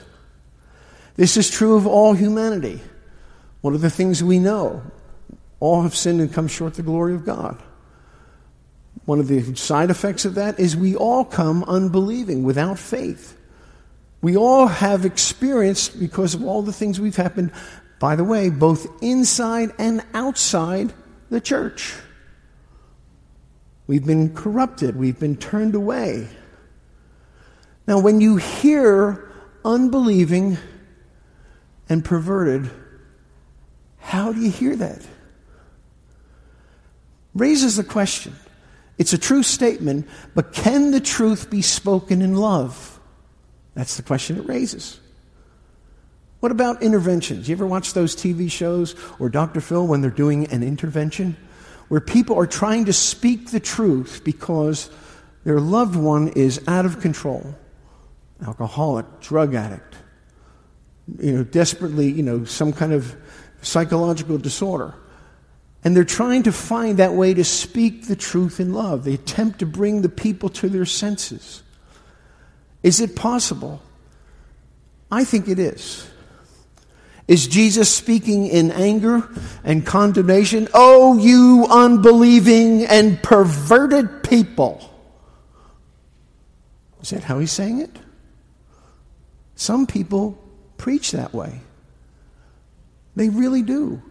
This 1.16 1.38
is 1.38 1.50
true 1.50 1.76
of 1.76 1.88
all 1.88 2.14
humanity. 2.14 2.82
One 3.62 3.76
of 3.76 3.82
the 3.82 3.90
things 3.90 4.22
we 4.22 4.38
know 4.38 4.84
all 5.62 5.84
have 5.84 5.96
sinned 5.96 6.20
and 6.20 6.34
come 6.34 6.48
short 6.48 6.74
the 6.74 6.84
glory 6.84 7.16
of 7.16 7.24
God. 7.24 7.62
One 9.06 9.20
of 9.20 9.28
the 9.30 9.56
side 9.56 9.90
effects 9.90 10.26
of 10.26 10.36
that 10.36 10.60
is 10.60 10.76
we 10.76 10.96
all 10.96 11.24
come 11.24 11.64
unbelieving, 11.64 12.44
without 12.44 12.78
faith. 12.78 13.38
We 14.22 14.38
all 14.38 14.68
have 14.68 15.04
experienced, 15.06 16.00
because 16.00 16.36
of 16.36 16.44
all 16.44 16.62
the 16.62 16.74
things 16.74 17.00
we've 17.00 17.16
happened, 17.16 17.52
by 18.00 18.16
the 18.16 18.24
way, 18.24 18.50
both 18.50 18.88
inside 19.02 19.72
and 19.78 20.04
outside 20.14 20.94
the 21.30 21.42
church. 21.42 21.94
We've 23.88 24.06
been 24.06 24.34
corrupted. 24.36 24.96
We've 24.96 25.20
been 25.20 25.38
turned 25.38 25.76
away. 25.76 26.30
Now, 27.88 28.00
when 28.00 28.22
you 28.22 28.38
hear 28.38 29.32
unbelieving 29.66 30.58
and 31.90 32.06
perverted, 32.06 32.70
how 33.98 34.32
do 34.32 34.40
you 34.40 34.52
hear 34.52 34.76
that? 34.76 35.02
Raises 37.34 37.76
the 37.76 37.84
question. 37.84 38.36
It's 38.98 39.14
a 39.14 39.18
true 39.18 39.44
statement, 39.44 40.08
but 40.36 40.54
can 40.54 40.92
the 40.92 41.00
truth 41.00 41.50
be 41.50 41.62
spoken 41.62 42.22
in 42.22 42.36
love? 42.36 42.91
That's 43.74 43.98
the 43.98 44.04
question 44.04 44.38
it 44.38 44.48
raises. 44.48 45.00
What 46.40 46.52
about 46.52 46.82
interventions? 46.82 47.48
You 47.48 47.56
ever 47.56 47.68
watch 47.68 47.94
those 47.94 48.16
TV 48.16 48.50
shows 48.50 48.96
or 49.20 49.30
Dr. 49.30 49.62
Phil 49.62 49.86
when 49.86 50.02
they're 50.02 50.10
doing 50.10 50.48
an 50.48 50.64
intervention? 50.64 51.38
where 51.92 52.00
people 52.00 52.40
are 52.40 52.48
trying 52.48 52.86
to 52.86 52.94
speak 52.94 53.52
the 53.52 53.60
truth 53.60 54.22
because 54.24 54.90
their 55.44 55.60
loved 55.60 55.94
one 55.94 56.30
is 56.30 56.62
out 56.66 56.86
of 56.86 57.02
control 57.02 57.54
alcoholic, 58.48 59.06
drug 59.20 59.54
addict, 59.54 59.98
you 61.20 61.34
know, 61.34 61.44
desperately, 61.44 62.10
you 62.10 62.24
know, 62.24 62.46
some 62.46 62.72
kind 62.72 62.94
of 62.94 63.14
psychological 63.62 64.38
disorder. 64.38 64.96
And 65.84 65.94
they're 65.94 66.06
trying 66.06 66.44
to 66.44 66.54
find 66.54 66.98
that 66.98 67.14
way 67.14 67.34
to 67.34 67.44
speak 67.44 68.08
the 68.08 68.16
truth 68.16 68.62
in 68.62 68.74
love. 68.74 69.04
They 69.04 69.16
attempt 69.16 69.60
to 69.60 69.66
bring 69.66 70.02
the 70.02 70.08
people 70.08 70.48
to 70.48 70.70
their 70.70 70.86
senses. 70.86 71.62
Is 72.84 73.00
it 73.00 73.16
possible? 73.16 73.82
I 75.12 75.24
think 75.24 75.48
it 75.48 75.60
is. 75.60 76.08
Is 77.28 77.48
Jesus 77.48 77.94
speaking 77.94 78.48
in 78.48 78.72
anger 78.72 79.28
and 79.64 79.86
condemnation? 79.86 80.68
Oh, 80.74 81.18
you 81.18 81.66
unbelieving 81.70 82.86
and 82.86 83.22
perverted 83.22 84.24
people. 84.24 84.88
Is 87.02 87.12
that 87.12 87.24
how 87.24 87.40
he's 87.40 87.52
saying 87.52 87.80
it? 87.80 87.96
Some 89.56 89.88
people 89.88 90.38
preach 90.78 91.12
that 91.12 91.34
way. 91.34 91.62
They 93.16 93.30
really 93.30 93.62
do. 93.62 94.02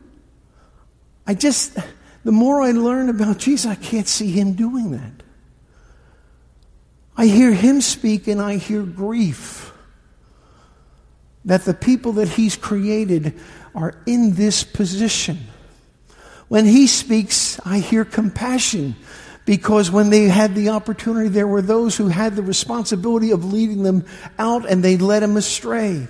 I 1.26 1.34
just, 1.34 1.76
the 2.24 2.32
more 2.32 2.60
I 2.60 2.72
learn 2.72 3.08
about 3.08 3.38
Jesus, 3.38 3.70
I 3.70 3.74
can't 3.74 4.08
see 4.08 4.30
him 4.30 4.54
doing 4.54 4.92
that. 4.92 5.19
I 7.20 7.26
hear 7.26 7.52
him 7.52 7.82
speak 7.82 8.28
and 8.28 8.40
I 8.40 8.56
hear 8.56 8.82
grief 8.82 9.74
that 11.44 11.66
the 11.66 11.74
people 11.74 12.12
that 12.12 12.30
He's 12.30 12.56
created 12.56 13.38
are 13.74 13.92
in 14.06 14.36
this 14.36 14.64
position. 14.64 15.38
When 16.48 16.64
He 16.64 16.86
speaks, 16.86 17.60
I 17.62 17.80
hear 17.80 18.06
compassion 18.06 18.96
because 19.44 19.90
when 19.90 20.08
they 20.08 20.28
had 20.28 20.54
the 20.54 20.70
opportunity, 20.70 21.28
there 21.28 21.46
were 21.46 21.60
those 21.60 21.94
who 21.94 22.08
had 22.08 22.36
the 22.36 22.42
responsibility 22.42 23.32
of 23.32 23.52
leading 23.52 23.82
them 23.82 24.06
out 24.38 24.66
and 24.66 24.82
they 24.82 24.96
led 24.96 25.22
them 25.22 25.36
astray. 25.36 26.08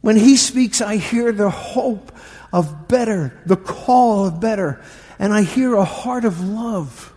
When 0.00 0.16
He 0.16 0.36
speaks, 0.36 0.80
I 0.80 0.96
hear 0.96 1.30
the 1.30 1.50
hope 1.50 2.10
of 2.52 2.88
better, 2.88 3.40
the 3.46 3.56
call 3.56 4.26
of 4.26 4.40
better, 4.40 4.82
and 5.20 5.32
I 5.32 5.42
hear 5.42 5.76
a 5.76 5.84
heart 5.84 6.24
of 6.24 6.42
love. 6.42 7.12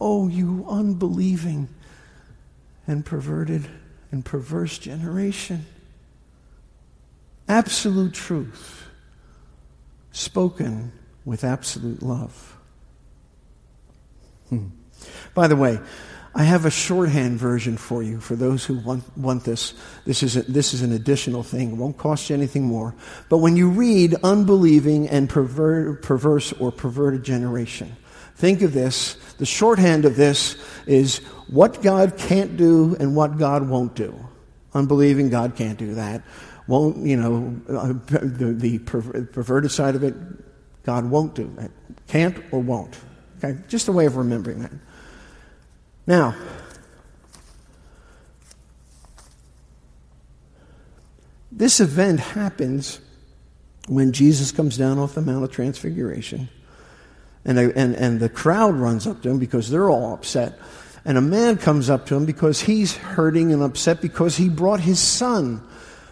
Oh, 0.00 0.26
you 0.26 0.66
unbelieving 0.68 1.68
and 2.90 3.06
perverted 3.06 3.68
and 4.10 4.24
perverse 4.24 4.76
generation 4.76 5.64
absolute 7.46 8.12
truth 8.12 8.84
spoken 10.10 10.90
with 11.24 11.44
absolute 11.44 12.02
love. 12.02 12.56
Hmm. 14.48 14.66
By 15.34 15.46
the 15.46 15.54
way, 15.54 15.78
I 16.34 16.42
have 16.42 16.64
a 16.64 16.70
shorthand 16.70 17.38
version 17.38 17.76
for 17.76 18.02
you 18.02 18.18
for 18.18 18.34
those 18.34 18.64
who 18.64 18.78
want, 18.78 19.04
want 19.16 19.44
this. 19.44 19.74
This 20.04 20.24
is, 20.24 20.36
a, 20.36 20.42
this 20.42 20.74
is 20.74 20.82
an 20.82 20.90
additional 20.90 21.44
thing. 21.44 21.70
It 21.70 21.76
won't 21.76 21.96
cost 21.96 22.28
you 22.28 22.34
anything 22.34 22.64
more. 22.64 22.96
But 23.28 23.38
when 23.38 23.56
you 23.56 23.68
read 23.68 24.16
unbelieving 24.24 25.08
and 25.08 25.28
perver- 25.30 26.02
perverse 26.02 26.52
or 26.54 26.72
perverted 26.72 27.22
generation, 27.22 27.96
think 28.40 28.62
of 28.62 28.72
this. 28.72 29.14
The 29.38 29.46
shorthand 29.46 30.04
of 30.04 30.16
this 30.16 30.56
is 30.86 31.18
what 31.48 31.82
God 31.82 32.16
can't 32.16 32.56
do 32.56 32.96
and 32.98 33.14
what 33.14 33.38
God 33.38 33.68
won't 33.68 33.94
do. 33.94 34.14
Unbelieving, 34.74 35.30
God 35.30 35.56
can't 35.56 35.78
do 35.78 35.94
that 35.94 36.22
won't, 36.70 36.98
you 37.04 37.16
know, 37.16 37.60
uh, 37.68 37.92
the, 38.06 38.54
the 38.56 38.78
perverted 38.78 39.72
side 39.72 39.96
of 39.96 40.04
it, 40.04 40.14
God 40.84 41.04
won't 41.04 41.34
do 41.34 41.52
that. 41.56 41.72
Can't 42.06 42.38
or 42.52 42.60
won't. 42.60 42.96
Okay? 43.38 43.58
Just 43.66 43.88
a 43.88 43.92
way 43.92 44.06
of 44.06 44.16
remembering 44.16 44.60
that. 44.60 44.70
Now, 46.06 46.36
this 51.50 51.80
event 51.80 52.20
happens 52.20 53.00
when 53.88 54.12
Jesus 54.12 54.52
comes 54.52 54.76
down 54.76 54.98
off 54.98 55.14
the 55.14 55.22
Mount 55.22 55.42
of 55.42 55.50
Transfiguration, 55.50 56.48
and, 57.44 57.58
and, 57.58 57.94
and 57.94 58.20
the 58.20 58.28
crowd 58.28 58.74
runs 58.74 59.06
up 59.06 59.22
to 59.22 59.30
him 59.30 59.38
because 59.38 59.70
they're 59.70 59.90
all 59.90 60.14
upset. 60.14 60.58
And 61.04 61.16
a 61.16 61.22
man 61.22 61.56
comes 61.56 61.88
up 61.88 62.06
to 62.06 62.16
him 62.16 62.26
because 62.26 62.60
he's 62.60 62.96
hurting 62.96 63.52
and 63.52 63.62
upset 63.62 64.02
because 64.02 64.36
he 64.36 64.48
brought 64.48 64.80
his 64.80 65.00
son 65.00 65.62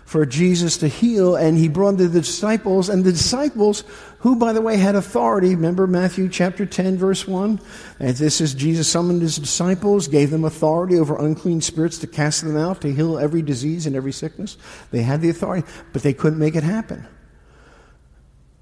for 0.09 0.25
Jesus 0.25 0.79
to 0.79 0.89
heal, 0.89 1.37
and 1.37 1.59
he 1.59 1.69
brought 1.69 1.99
the 1.99 2.09
disciples, 2.09 2.89
and 2.89 3.05
the 3.05 3.13
disciples, 3.13 3.85
who, 4.21 4.37
by 4.37 4.55
the 4.55 4.63
way, 4.63 4.79
had 4.79 4.95
authority. 4.95 5.55
Remember 5.55 5.87
Matthew 5.87 6.31
chapter 6.31 6.65
10, 6.65 6.97
verse 6.97 7.29
1? 7.29 7.61
And 8.01 8.17
this 8.17 8.41
is 8.41 8.55
Jesus 8.55 8.89
summoned 8.89 9.21
his 9.21 9.37
disciples, 9.37 10.09
gave 10.09 10.31
them 10.31 10.45
authority 10.45 10.99
over 10.99 11.19
unclean 11.19 11.61
spirits 11.61 11.99
to 11.99 12.07
cast 12.07 12.43
them 12.43 12.57
out, 12.57 12.81
to 12.81 12.91
heal 12.91 13.19
every 13.19 13.43
disease 13.43 13.87
and 13.87 13.95
every 13.95 14.13
sickness. 14.13 14.57
They 14.93 15.03
had 15.03 15.21
the 15.21 15.29
authority, 15.29 15.69
but 15.93 16.03
they 16.03 16.15
couldn't 16.15 16.39
make 16.39 16.57
it 16.57 16.65
happen. 16.65 17.07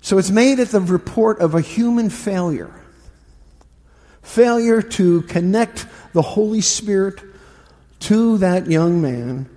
So 0.06 0.18
it's 0.18 0.30
made 0.30 0.60
at 0.60 0.68
the 0.68 0.80
report 0.80 1.40
of 1.40 1.56
a 1.56 1.60
human 1.60 2.10
failure 2.10 2.72
failure 4.22 4.80
to 4.80 5.22
connect 5.22 5.84
the 6.12 6.22
Holy 6.22 6.60
Spirit 6.60 7.20
to 7.98 8.38
that 8.38 8.68
young 8.68 9.02
man 9.02 9.48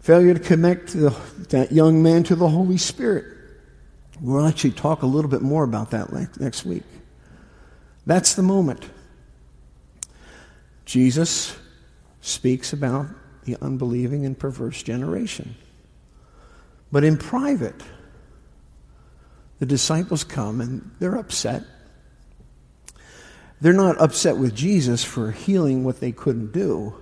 failure 0.00 0.34
to 0.34 0.40
connect 0.40 0.88
the, 0.88 1.16
that 1.48 1.72
young 1.72 2.02
man 2.02 2.22
to 2.24 2.36
the 2.36 2.50
Holy 2.50 2.76
Spirit. 2.76 3.24
We'll 4.20 4.46
actually 4.46 4.72
talk 4.72 5.00
a 5.00 5.06
little 5.06 5.30
bit 5.30 5.40
more 5.40 5.64
about 5.64 5.92
that 5.92 6.12
next 6.38 6.66
week. 6.66 6.82
That's 8.04 8.34
the 8.34 8.42
moment. 8.42 8.84
Jesus 10.84 11.56
speaks 12.20 12.74
about 12.74 13.06
the 13.44 13.56
unbelieving 13.62 14.26
and 14.26 14.38
perverse 14.38 14.82
generation. 14.82 15.54
But 16.92 17.04
in 17.04 17.16
private, 17.16 17.80
the 19.62 19.66
disciples 19.66 20.24
come 20.24 20.60
and 20.60 20.90
they're 20.98 21.14
upset. 21.14 21.62
They're 23.60 23.72
not 23.72 23.96
upset 24.00 24.36
with 24.36 24.56
Jesus 24.56 25.04
for 25.04 25.30
healing 25.30 25.84
what 25.84 26.00
they 26.00 26.10
couldn't 26.10 26.50
do. 26.50 26.96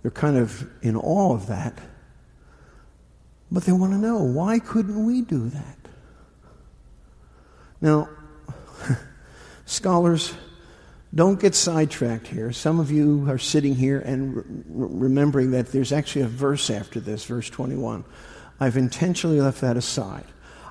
They're 0.00 0.10
kind 0.10 0.38
of 0.38 0.66
in 0.80 0.96
awe 0.96 1.34
of 1.34 1.48
that. 1.48 1.78
But 3.50 3.64
they 3.64 3.72
want 3.72 3.92
to 3.92 3.98
know 3.98 4.22
why 4.22 4.60
couldn't 4.60 5.04
we 5.04 5.20
do 5.20 5.50
that? 5.50 5.76
Now, 7.82 8.08
scholars, 9.66 10.32
don't 11.14 11.38
get 11.38 11.54
sidetracked 11.54 12.28
here. 12.28 12.50
Some 12.50 12.80
of 12.80 12.90
you 12.90 13.28
are 13.28 13.36
sitting 13.36 13.74
here 13.74 13.98
and 13.98 14.36
re- 14.36 14.54
remembering 14.68 15.50
that 15.50 15.70
there's 15.70 15.92
actually 15.92 16.22
a 16.22 16.28
verse 16.28 16.70
after 16.70 16.98
this, 16.98 17.26
verse 17.26 17.50
21. 17.50 18.06
I've 18.58 18.78
intentionally 18.78 19.42
left 19.42 19.60
that 19.60 19.76
aside. 19.76 20.24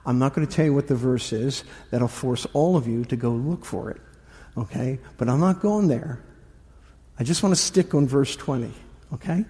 I'm 0.08 0.20
not 0.20 0.34
going 0.34 0.48
to 0.48 0.52
tell 0.52 0.64
you 0.64 0.74
what 0.74 0.88
the 0.88 0.96
verse 0.96 1.34
is. 1.34 1.66
That'll 1.92 2.08
force 2.08 2.48
all 2.54 2.78
of 2.78 2.88
you 2.88 3.04
to 3.06 3.18
go 3.18 3.32
look 3.32 3.66
for 3.66 3.92
it. 3.92 4.02
Okay? 4.58 5.00
But 5.18 5.28
I'm 5.28 5.42
not 5.42 5.60
going 5.60 5.90
there. 5.90 6.24
I 7.20 7.26
just 7.26 7.44
want 7.44 7.54
to 7.54 7.62
stick 7.62 7.94
on 7.94 8.08
verse 8.08 8.34
20. 8.38 8.72
Okay? 9.14 9.44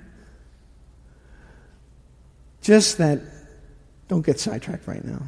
Just 2.62 2.98
that, 2.98 3.22
don't 4.08 4.26
get 4.26 4.40
sidetracked 4.40 4.88
right 4.88 5.06
now. 5.06 5.22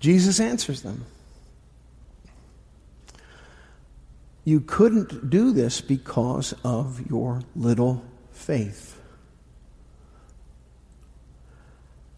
Jesus 0.00 0.40
answers 0.40 0.82
them. 0.82 1.06
You 4.44 4.60
couldn't 4.60 5.30
do 5.30 5.52
this 5.52 5.80
because 5.80 6.54
of 6.64 7.08
your 7.08 7.42
little 7.54 8.04
faith. 8.32 9.00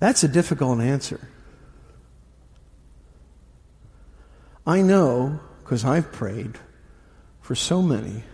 That's 0.00 0.24
a 0.24 0.28
difficult 0.28 0.80
answer. 0.80 1.28
I 4.66 4.82
know 4.82 5.38
because 5.62 5.84
I've 5.84 6.10
prayed 6.10 6.58
for 7.40 7.54
so 7.54 7.80
many 7.80 8.24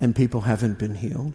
and 0.00 0.16
people 0.16 0.42
haven't 0.42 0.78
been 0.78 0.94
healed. 0.94 1.34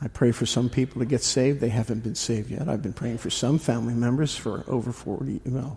I 0.00 0.08
pray 0.08 0.30
for 0.32 0.46
some 0.46 0.70
people 0.70 1.00
to 1.00 1.06
get 1.06 1.22
saved. 1.22 1.60
They 1.60 1.68
haven't 1.68 2.04
been 2.04 2.14
saved 2.14 2.50
yet. 2.50 2.68
I've 2.68 2.82
been 2.82 2.92
praying 2.92 3.18
for 3.18 3.30
some 3.30 3.58
family 3.58 3.94
members 3.94 4.36
for 4.36 4.64
over 4.68 4.92
40, 4.92 5.40
well, 5.46 5.76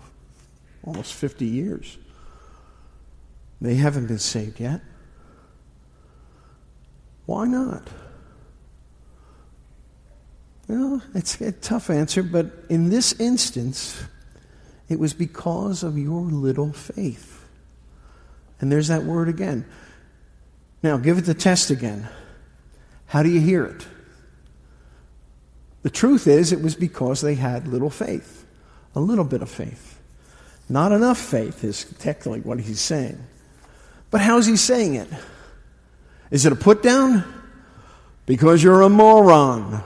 almost 0.83 1.13
50 1.13 1.45
years. 1.45 1.97
They 3.59 3.75
haven't 3.75 4.07
been 4.07 4.19
saved 4.19 4.59
yet. 4.59 4.81
Why 7.25 7.45
not? 7.45 7.87
Well, 10.67 11.01
it's 11.15 11.41
a 11.41 11.51
tough 11.51 11.89
answer, 11.89 12.23
but 12.23 12.51
in 12.69 12.89
this 12.89 13.19
instance, 13.19 14.03
it 14.91 14.99
was 14.99 15.13
because 15.13 15.83
of 15.83 15.97
your 15.97 16.21
little 16.21 16.73
faith. 16.73 17.47
And 18.59 18.69
there's 18.69 18.89
that 18.89 19.03
word 19.03 19.29
again. 19.29 19.65
Now, 20.83 20.97
give 20.97 21.17
it 21.17 21.21
the 21.21 21.33
test 21.33 21.69
again. 21.69 22.09
How 23.05 23.23
do 23.23 23.29
you 23.29 23.39
hear 23.39 23.63
it? 23.63 23.87
The 25.83 25.89
truth 25.89 26.27
is, 26.27 26.51
it 26.51 26.61
was 26.61 26.75
because 26.75 27.21
they 27.21 27.35
had 27.35 27.67
little 27.67 27.89
faith, 27.89 28.45
a 28.93 28.99
little 28.99 29.23
bit 29.23 29.41
of 29.41 29.49
faith. 29.49 29.97
Not 30.67 30.91
enough 30.91 31.17
faith 31.17 31.63
is 31.63 31.85
technically 31.99 32.41
what 32.41 32.59
he's 32.59 32.81
saying. 32.81 33.17
But 34.09 34.19
how's 34.19 34.45
he 34.45 34.57
saying 34.57 34.95
it? 34.95 35.07
Is 36.31 36.45
it 36.45 36.51
a 36.51 36.55
put 36.55 36.83
down? 36.83 37.23
Because 38.25 38.61
you're 38.61 38.81
a 38.81 38.89
moron. 38.89 39.83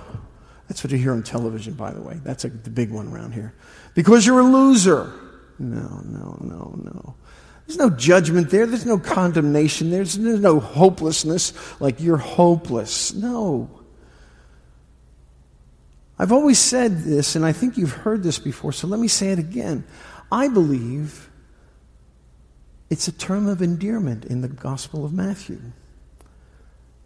That's 0.67 0.83
what 0.83 0.91
you 0.91 0.97
hear 0.97 1.13
on 1.13 1.21
television, 1.21 1.75
by 1.75 1.91
the 1.91 2.01
way. 2.01 2.19
That's 2.23 2.43
a, 2.43 2.49
the 2.49 2.71
big 2.71 2.89
one 2.89 3.07
around 3.07 3.33
here. 3.33 3.53
Because 3.95 4.27
you're 4.27 4.41
a 4.41 4.43
loser. 4.43 5.11
No, 5.57 6.01
no, 6.05 6.37
no, 6.41 6.79
no. 6.83 7.15
There's 7.65 7.79
no 7.79 7.89
judgment 7.89 8.51
there. 8.51 8.67
There's 8.67 8.85
no 8.85 8.99
condemnation. 8.99 9.89
There's, 9.89 10.15
there's 10.15 10.39
no 10.39 10.59
hopelessness 10.59 11.53
like 11.81 11.99
you're 11.99 12.17
hopeless. 12.17 13.15
No. 13.15 13.69
I've 16.19 16.31
always 16.31 16.59
said 16.59 16.99
this, 16.99 17.35
and 17.35 17.45
I 17.45 17.51
think 17.51 17.77
you've 17.77 17.91
heard 17.91 18.23
this 18.23 18.39
before, 18.39 18.71
so 18.71 18.87
let 18.87 18.99
me 18.99 19.07
say 19.07 19.29
it 19.29 19.39
again. 19.39 19.83
I 20.31 20.47
believe 20.47 21.29
it's 22.89 23.07
a 23.07 23.11
term 23.11 23.47
of 23.47 23.61
endearment 23.61 24.25
in 24.25 24.41
the 24.41 24.47
Gospel 24.47 25.03
of 25.03 25.11
Matthew. 25.11 25.59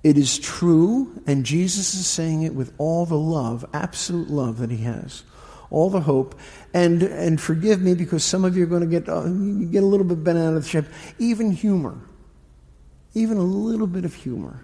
It 0.03 0.17
is 0.17 0.37
true, 0.37 1.21
and 1.25 1.43
Jesus 1.43 1.95
is 1.95 2.05
saying 2.05 2.43
it 2.43 2.53
with 2.53 2.71
all 2.77 3.05
the 3.05 3.17
love, 3.17 3.65
absolute 3.73 4.29
love 4.29 4.59
that 4.59 4.69
he 4.69 4.83
has, 4.83 5.23
all 5.71 5.89
the 5.89 6.01
hope. 6.01 6.39
And, 6.73 7.03
and 7.03 7.39
forgive 7.39 7.81
me 7.81 7.93
because 7.95 8.23
some 8.23 8.45
of 8.45 8.55
you 8.55 8.63
are 8.63 8.67
going 8.67 8.81
to 8.81 8.87
get, 8.87 9.09
uh, 9.09 9.23
get 9.23 9.83
a 9.83 9.85
little 9.85 10.05
bit 10.05 10.23
bent 10.23 10.37
out 10.37 10.55
of 10.55 10.63
the 10.63 10.69
shape. 10.69 10.85
Even 11.17 11.51
humor, 11.51 11.97
even 13.13 13.37
a 13.37 13.43
little 13.43 13.87
bit 13.87 14.05
of 14.05 14.13
humor 14.13 14.63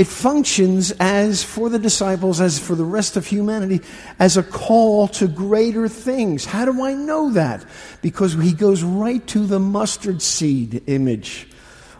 it 0.00 0.06
functions 0.06 0.92
as, 0.92 1.44
for 1.44 1.68
the 1.68 1.78
disciples, 1.78 2.40
as 2.40 2.58
for 2.58 2.74
the 2.74 2.86
rest 2.86 3.18
of 3.18 3.26
humanity, 3.26 3.82
as 4.18 4.38
a 4.38 4.42
call 4.42 5.08
to 5.08 5.28
greater 5.28 5.88
things. 5.88 6.46
How 6.46 6.64
do 6.64 6.82
I 6.82 6.94
know 6.94 7.32
that? 7.32 7.66
Because 8.00 8.32
he 8.32 8.54
goes 8.54 8.82
right 8.82 9.24
to 9.26 9.44
the 9.44 9.58
mustard 9.58 10.22
seed 10.22 10.84
image. 10.86 11.48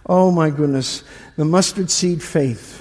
Oh 0.07 0.31
my 0.31 0.49
goodness. 0.49 1.05
The 1.37 1.45
mustard 1.45 1.91
seed 1.91 2.23
faith. 2.23 2.80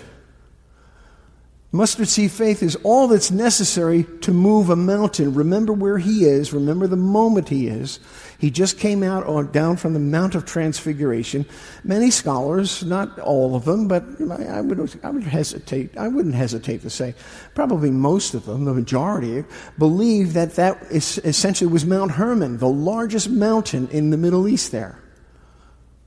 Mustard 1.71 2.07
seed 2.07 2.31
faith 2.31 2.63
is 2.63 2.75
all 2.77 3.07
that's 3.07 3.29
necessary 3.29 4.03
to 4.21 4.31
move 4.31 4.71
a 4.71 4.75
mountain. 4.75 5.35
Remember 5.35 5.71
where 5.71 5.99
he 5.99 6.25
is. 6.25 6.51
Remember 6.51 6.87
the 6.87 6.95
moment 6.95 7.47
he 7.47 7.67
is. 7.67 7.99
He 8.39 8.49
just 8.49 8.79
came 8.79 9.03
out 9.03 9.23
on, 9.27 9.51
down 9.51 9.77
from 9.77 9.93
the 9.93 9.99
Mount 9.99 10.33
of 10.33 10.45
Transfiguration. 10.45 11.45
Many 11.83 12.09
scholars, 12.09 12.83
not 12.83 13.19
all 13.19 13.55
of 13.55 13.65
them, 13.65 13.87
but 13.87 14.03
I 14.31 14.61
would, 14.61 14.99
I 15.03 15.11
would 15.11 15.21
hesitate, 15.23 15.95
I 15.95 16.07
wouldn't 16.07 16.33
hesitate 16.33 16.81
to 16.81 16.89
say, 16.89 17.13
probably 17.53 17.91
most 17.91 18.33
of 18.33 18.47
them, 18.47 18.65
the 18.65 18.73
majority, 18.73 19.45
believe 19.77 20.33
that 20.33 20.55
that 20.55 20.81
essentially 20.89 21.71
was 21.71 21.85
Mount 21.85 22.13
Hermon, 22.13 22.57
the 22.57 22.67
largest 22.67 23.29
mountain 23.29 23.87
in 23.89 24.09
the 24.09 24.17
Middle 24.17 24.47
East 24.47 24.71
there. 24.71 25.03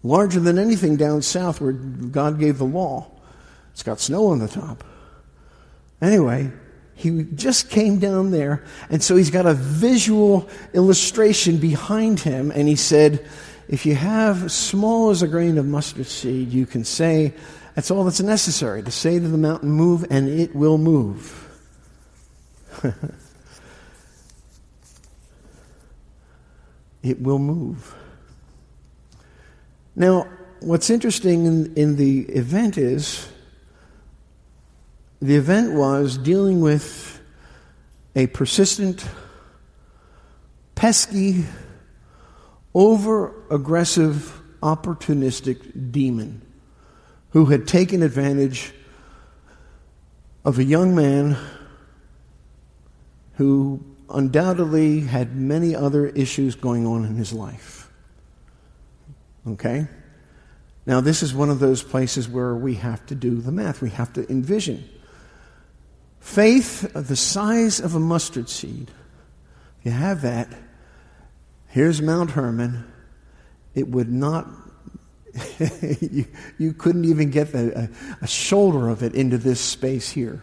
Larger 0.02 0.40
than 0.40 0.58
anything 0.58 0.96
down 0.96 1.22
south 1.22 1.60
where 1.60 1.70
God 1.70 2.40
gave 2.40 2.58
the 2.58 2.64
law. 2.64 3.12
It's 3.70 3.84
got 3.84 4.00
snow 4.00 4.26
on 4.26 4.40
the 4.40 4.48
top. 4.48 4.82
Anyway, 6.02 6.50
he 6.94 7.22
just 7.34 7.70
came 7.70 7.98
down 8.00 8.32
there, 8.32 8.64
and 8.90 9.02
so 9.02 9.16
he's 9.16 9.30
got 9.30 9.46
a 9.46 9.54
visual 9.54 10.48
illustration 10.74 11.56
behind 11.58 12.20
him, 12.20 12.50
and 12.50 12.68
he 12.68 12.76
said, 12.76 13.24
If 13.68 13.86
you 13.86 13.94
have 13.94 14.50
small 14.50 15.10
as 15.10 15.22
a 15.22 15.28
grain 15.28 15.56
of 15.58 15.66
mustard 15.66 16.06
seed, 16.06 16.52
you 16.52 16.66
can 16.66 16.84
say, 16.84 17.32
That's 17.76 17.90
all 17.90 18.02
that's 18.04 18.20
necessary 18.20 18.82
to 18.82 18.90
say 18.90 19.20
to 19.20 19.28
the 19.28 19.38
mountain, 19.38 19.70
Move, 19.70 20.04
and 20.10 20.28
it 20.28 20.54
will 20.56 20.76
move. 20.76 21.38
it 27.02 27.20
will 27.20 27.38
move. 27.38 27.94
Now, 29.94 30.26
what's 30.60 30.90
interesting 30.90 31.46
in, 31.46 31.74
in 31.74 31.96
the 31.96 32.22
event 32.22 32.76
is 32.76 33.31
the 35.22 35.36
event 35.36 35.72
was 35.72 36.18
dealing 36.18 36.60
with 36.60 37.20
a 38.16 38.26
persistent, 38.26 39.06
pesky, 40.74 41.44
over 42.74 43.32
aggressive, 43.48 44.42
opportunistic 44.64 45.92
demon 45.92 46.42
who 47.30 47.46
had 47.46 47.68
taken 47.68 48.02
advantage 48.02 48.72
of 50.44 50.58
a 50.58 50.64
young 50.64 50.96
man 50.96 51.36
who 53.34 53.80
undoubtedly 54.10 55.00
had 55.02 55.36
many 55.36 55.74
other 55.76 56.08
issues 56.08 56.56
going 56.56 56.84
on 56.84 57.04
in 57.04 57.14
his 57.14 57.32
life. 57.32 57.88
Okay? 59.46 59.86
Now, 60.84 61.00
this 61.00 61.22
is 61.22 61.32
one 61.32 61.48
of 61.48 61.60
those 61.60 61.80
places 61.80 62.28
where 62.28 62.56
we 62.56 62.74
have 62.74 63.06
to 63.06 63.14
do 63.14 63.36
the 63.36 63.52
math. 63.52 63.80
We 63.80 63.90
have 63.90 64.12
to 64.14 64.28
envision. 64.28 64.88
Faith 66.22 66.94
of 66.94 67.08
the 67.08 67.16
size 67.16 67.80
of 67.80 67.96
a 67.96 68.00
mustard 68.00 68.48
seed. 68.48 68.92
You 69.82 69.90
have 69.90 70.22
that, 70.22 70.48
here's 71.66 72.00
Mount 72.00 72.30
Hermon. 72.30 72.90
It 73.74 73.88
would 73.88 74.08
not, 74.08 74.46
you, 76.00 76.24
you 76.58 76.72
couldn't 76.74 77.06
even 77.06 77.30
get 77.30 77.52
a, 77.54 77.90
a 78.22 78.26
shoulder 78.28 78.88
of 78.88 79.02
it 79.02 79.14
into 79.14 79.36
this 79.36 79.60
space 79.60 80.10
here. 80.10 80.40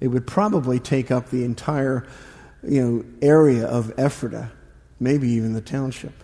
It 0.00 0.08
would 0.08 0.26
probably 0.26 0.80
take 0.80 1.12
up 1.12 1.30
the 1.30 1.44
entire 1.44 2.04
you 2.64 2.84
know, 2.84 3.04
area 3.22 3.66
of 3.66 3.96
Ephrata, 3.96 4.50
maybe 4.98 5.28
even 5.30 5.52
the 5.52 5.60
township. 5.60 6.14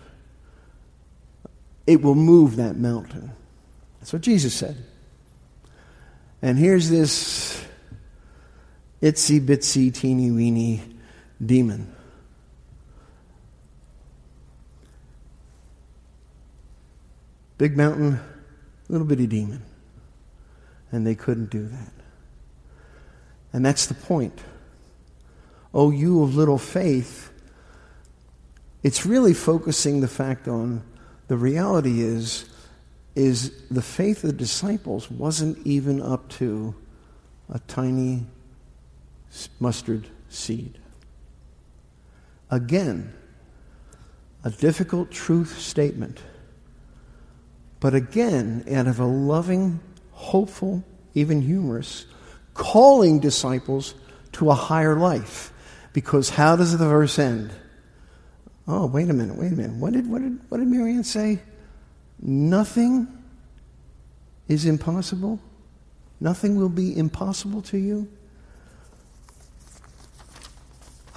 It 1.87 2.01
will 2.01 2.15
move 2.15 2.57
that 2.57 2.75
mountain. 2.75 3.31
That's 4.01 4.11
what 4.11 4.23
Jesus 4.23 4.53
said. 4.53 4.75
And 6.41 6.59
here's 6.59 6.89
this 6.89 7.65
itsy 9.01 9.39
bitsy 9.39 9.93
teeny 9.93 10.31
weeny 10.31 10.81
demon. 11.43 11.93
Big 17.57 17.75
mountain, 17.75 18.19
little 18.87 19.07
bitty 19.07 19.27
demon. 19.27 19.63
And 20.91 21.05
they 21.05 21.15
couldn't 21.15 21.49
do 21.49 21.67
that. 21.67 21.91
And 23.51 23.65
that's 23.65 23.87
the 23.87 23.93
point. 23.93 24.39
Oh, 25.73 25.91
you 25.91 26.23
of 26.23 26.35
little 26.35 26.57
faith, 26.57 27.31
it's 28.83 29.05
really 29.05 29.33
focusing 29.33 30.01
the 30.01 30.07
fact 30.07 30.47
on 30.47 30.83
the 31.27 31.37
reality 31.37 32.01
is, 32.01 32.45
is 33.15 33.51
the 33.69 33.81
faith 33.81 34.23
of 34.23 34.31
the 34.31 34.37
disciples 34.37 35.09
wasn't 35.11 35.57
even 35.65 36.01
up 36.01 36.29
to 36.29 36.75
a 37.49 37.59
tiny 37.59 38.25
mustard 39.59 40.07
seed. 40.29 40.79
Again, 42.49 43.13
a 44.43 44.49
difficult 44.49 45.11
truth 45.11 45.59
statement. 45.59 46.19
But 47.79 47.93
again, 47.93 48.63
out 48.71 48.87
of 48.87 48.99
a 48.99 49.05
loving, 49.05 49.79
hopeful, 50.11 50.83
even 51.13 51.41
humorous, 51.41 52.05
calling 52.53 53.19
disciples 53.19 53.93
to 54.33 54.49
a 54.49 54.55
higher 54.55 54.95
life. 54.95 55.51
Because 55.93 56.29
how 56.29 56.55
does 56.55 56.77
the 56.77 56.87
verse 56.87 57.19
end? 57.19 57.51
Oh, 58.67 58.85
wait 58.85 59.09
a 59.09 59.13
minute, 59.13 59.35
wait 59.35 59.51
a 59.51 59.55
minute. 59.55 59.75
What 59.77 59.93
did, 59.93 60.09
what 60.09 60.21
did, 60.21 60.39
what 60.49 60.57
did 60.57 60.67
Marianne 60.67 61.03
say? 61.03 61.39
Nothing 62.19 63.07
is 64.47 64.65
impossible? 64.65 65.39
Nothing 66.19 66.55
will 66.55 66.69
be 66.69 66.97
impossible 66.97 67.61
to 67.63 67.77
you? 67.77 68.07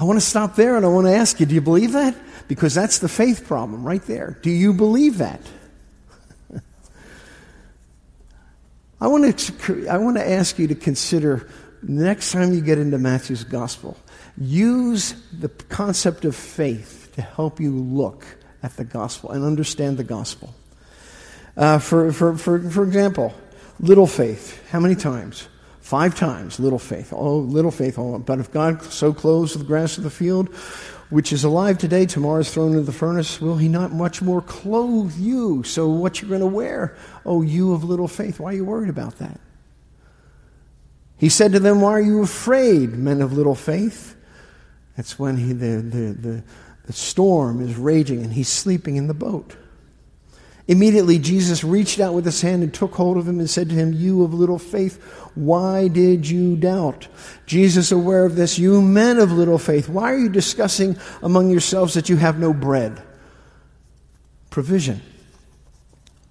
I 0.00 0.04
want 0.04 0.18
to 0.18 0.24
stop 0.24 0.56
there 0.56 0.76
and 0.76 0.86
I 0.86 0.88
want 0.88 1.06
to 1.06 1.14
ask 1.14 1.38
you 1.40 1.46
do 1.46 1.54
you 1.54 1.60
believe 1.60 1.92
that? 1.92 2.16
Because 2.48 2.74
that's 2.74 3.00
the 3.00 3.08
faith 3.08 3.46
problem 3.46 3.84
right 3.84 4.02
there. 4.02 4.38
Do 4.40 4.48
you 4.48 4.72
believe 4.72 5.18
that? 5.18 5.42
I 9.00 9.08
want 9.08 9.38
to, 9.38 9.88
I 9.88 9.98
want 9.98 10.16
to 10.16 10.26
ask 10.26 10.58
you 10.58 10.68
to 10.68 10.74
consider 10.74 11.50
next 11.82 12.32
time 12.32 12.54
you 12.54 12.62
get 12.62 12.78
into 12.78 12.96
Matthew's 12.98 13.44
gospel, 13.44 13.94
use 14.38 15.12
the 15.38 15.50
concept 15.50 16.24
of 16.24 16.34
faith 16.34 17.12
to 17.16 17.20
help 17.20 17.60
you 17.60 17.70
look 17.70 18.24
at 18.62 18.76
the 18.78 18.84
gospel 18.84 19.32
and 19.32 19.44
understand 19.44 19.98
the 19.98 20.04
gospel. 20.04 20.54
Uh, 21.58 21.78
for, 21.78 22.10
for, 22.10 22.38
for, 22.38 22.58
for 22.70 22.84
example, 22.84 23.34
little 23.80 24.06
faith. 24.06 24.66
How 24.70 24.80
many 24.80 24.94
times? 24.94 25.46
Five 25.90 26.14
times, 26.14 26.60
little 26.60 26.78
faith. 26.78 27.12
Oh, 27.12 27.38
little 27.38 27.72
faith. 27.72 27.98
Oh, 27.98 28.20
but 28.20 28.38
if 28.38 28.52
God 28.52 28.80
so 28.80 29.12
clothes 29.12 29.54
the 29.54 29.64
grass 29.64 29.98
of 29.98 30.04
the 30.04 30.10
field, 30.10 30.48
which 31.08 31.32
is 31.32 31.42
alive 31.42 31.78
today, 31.78 32.06
tomorrow 32.06 32.38
is 32.38 32.54
thrown 32.54 32.70
into 32.70 32.82
the 32.82 32.92
furnace, 32.92 33.40
will 33.40 33.56
he 33.56 33.66
not 33.66 33.90
much 33.90 34.22
more 34.22 34.40
clothe 34.40 35.18
you? 35.18 35.64
So 35.64 35.88
what 35.88 36.22
you're 36.22 36.28
going 36.28 36.42
to 36.42 36.46
wear? 36.46 36.96
Oh, 37.26 37.42
you 37.42 37.72
of 37.72 37.82
little 37.82 38.06
faith. 38.06 38.38
Why 38.38 38.52
are 38.52 38.54
you 38.54 38.64
worried 38.64 38.88
about 38.88 39.18
that? 39.18 39.40
He 41.18 41.28
said 41.28 41.50
to 41.54 41.58
them, 41.58 41.80
Why 41.80 41.90
are 41.94 42.00
you 42.00 42.22
afraid, 42.22 42.90
men 42.90 43.20
of 43.20 43.32
little 43.32 43.56
faith? 43.56 44.14
That's 44.96 45.18
when 45.18 45.38
he, 45.38 45.52
the, 45.52 45.82
the, 45.82 46.12
the, 46.12 46.44
the 46.84 46.92
storm 46.92 47.60
is 47.60 47.74
raging 47.74 48.22
and 48.22 48.32
he's 48.32 48.48
sleeping 48.48 48.94
in 48.94 49.08
the 49.08 49.12
boat. 49.12 49.56
Immediately, 50.68 51.18
Jesus 51.18 51.64
reached 51.64 52.00
out 52.00 52.14
with 52.14 52.24
his 52.24 52.42
hand 52.42 52.62
and 52.62 52.72
took 52.72 52.94
hold 52.94 53.16
of 53.16 53.26
him 53.26 53.40
and 53.40 53.50
said 53.50 53.68
to 53.70 53.74
him, 53.74 53.92
You 53.92 54.22
of 54.22 54.34
little 54.34 54.58
faith, 54.58 55.02
why 55.34 55.88
did 55.88 56.28
you 56.28 56.56
doubt? 56.56 57.08
Jesus, 57.46 57.90
aware 57.90 58.24
of 58.24 58.36
this, 58.36 58.58
you 58.58 58.80
men 58.80 59.18
of 59.18 59.32
little 59.32 59.58
faith, 59.58 59.88
why 59.88 60.12
are 60.12 60.18
you 60.18 60.28
discussing 60.28 60.96
among 61.22 61.50
yourselves 61.50 61.94
that 61.94 62.08
you 62.08 62.16
have 62.16 62.38
no 62.38 62.52
bread? 62.52 63.02
Provision. 64.50 65.02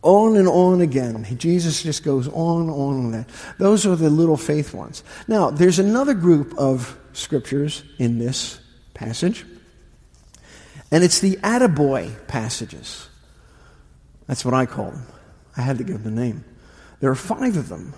On 0.01 0.37
and 0.37 0.47
on 0.47 0.79
again. 0.79 1.25
Jesus 1.37 1.83
just 1.83 2.03
goes 2.03 2.27
on, 2.29 2.69
on, 2.69 3.05
on 3.05 3.11
that. 3.11 3.29
Those 3.57 3.85
are 3.85 3.97
the 3.97 4.09
little 4.09 4.37
faith 4.37 4.73
ones. 4.73 5.03
Now, 5.27 5.49
there's 5.49 5.79
another 5.79 6.13
group 6.13 6.57
of 6.57 6.97
scriptures 7.11 7.83
in 7.97 8.19
this 8.19 8.61
passage, 8.93 9.45
and 10.91 11.03
it's 11.03 11.19
the 11.19 11.35
attaboy 11.37 12.27
passages. 12.27 13.08
That's 14.29 14.45
what 14.45 14.53
I 14.53 14.67
call 14.67 14.91
them. 14.91 15.07
I 15.57 15.61
had 15.61 15.79
to 15.79 15.83
give 15.83 16.03
them 16.03 16.15
a 16.15 16.21
name. 16.21 16.45
There 16.99 17.09
are 17.09 17.15
five 17.15 17.57
of 17.57 17.67
them. 17.67 17.95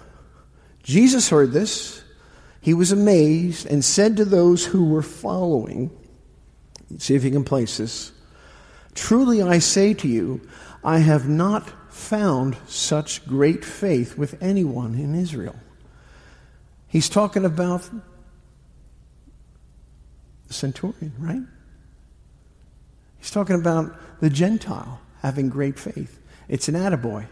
Jesus 0.81 1.27
heard 1.27 1.51
this. 1.51 2.05
He 2.61 2.73
was 2.73 2.93
amazed 2.93 3.65
and 3.65 3.83
said 3.83 4.15
to 4.15 4.23
those 4.23 4.65
who 4.65 4.85
were 4.85 5.01
following, 5.01 5.91
see 6.99 7.15
if 7.15 7.25
you 7.25 7.31
can 7.31 7.43
place 7.43 7.75
this. 7.75 8.13
Truly 8.95 9.41
I 9.41 9.59
say 9.59 9.93
to 9.95 10.07
you, 10.07 10.39
I 10.85 10.99
have 10.99 11.27
not 11.27 11.69
found 11.93 12.55
such 12.65 13.25
great 13.27 13.65
faith 13.65 14.17
with 14.17 14.41
anyone 14.41 14.95
in 14.95 15.13
Israel. 15.15 15.57
He's 16.87 17.09
talking 17.09 17.43
about 17.43 17.89
the 20.47 20.53
centurion, 20.53 21.11
right? 21.19 21.41
He's 23.17 23.31
talking 23.31 23.57
about 23.57 24.21
the 24.21 24.29
Gentile 24.29 25.01
having 25.21 25.49
great 25.49 25.77
faith. 25.77 26.19
It's 26.51 26.67
an 26.67 26.75
attaboy. 26.75 27.27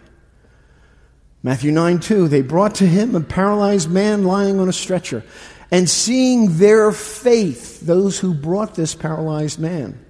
Matthew 1.43 1.71
9 1.71 1.99
2, 1.99 2.29
they 2.29 2.41
brought 2.41 2.75
to 2.75 2.87
him 2.87 3.13
a 3.13 3.21
paralyzed 3.21 3.91
man 3.91 4.23
lying 4.23 4.59
on 4.59 4.69
a 4.69 4.73
stretcher. 4.73 5.23
And 5.71 5.87
seeing 5.87 6.57
their 6.57 6.91
faith, 6.91 7.81
those 7.81 8.17
who 8.17 8.33
brought 8.33 8.75
this 8.75 8.95
paralyzed 8.95 9.59
man, 9.59 10.03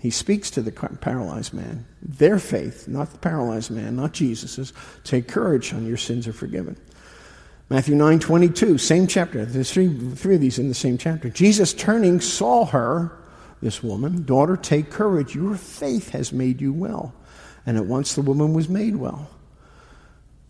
he 0.00 0.10
speaks 0.10 0.50
to 0.50 0.62
the 0.62 0.72
paralyzed 0.72 1.54
man. 1.54 1.86
Their 2.02 2.38
faith, 2.38 2.86
not 2.88 3.12
the 3.12 3.18
paralyzed 3.18 3.70
man, 3.70 3.96
not 3.96 4.12
Jesus's. 4.12 4.72
Take 5.04 5.28
courage, 5.28 5.70
son, 5.70 5.86
your 5.86 5.96
sins 5.96 6.28
are 6.28 6.32
forgiven. 6.32 6.76
Matthew 7.70 7.94
9 7.94 8.18
22, 8.18 8.78
same 8.78 9.06
chapter. 9.06 9.44
There's 9.44 9.72
three, 9.72 9.96
three 10.14 10.34
of 10.34 10.40
these 10.40 10.58
in 10.58 10.68
the 10.68 10.74
same 10.74 10.98
chapter. 10.98 11.30
Jesus 11.30 11.72
turning 11.72 12.20
saw 12.20 12.66
her, 12.66 13.16
this 13.60 13.82
woman, 13.82 14.24
daughter, 14.24 14.56
take 14.56 14.90
courage. 14.90 15.34
Your 15.34 15.56
faith 15.56 16.10
has 16.10 16.32
made 16.32 16.60
you 16.60 16.72
well. 16.72 17.14
And 17.64 17.76
at 17.76 17.86
once 17.86 18.14
the 18.14 18.22
woman 18.22 18.54
was 18.54 18.68
made 18.68 18.96
well. 18.96 19.28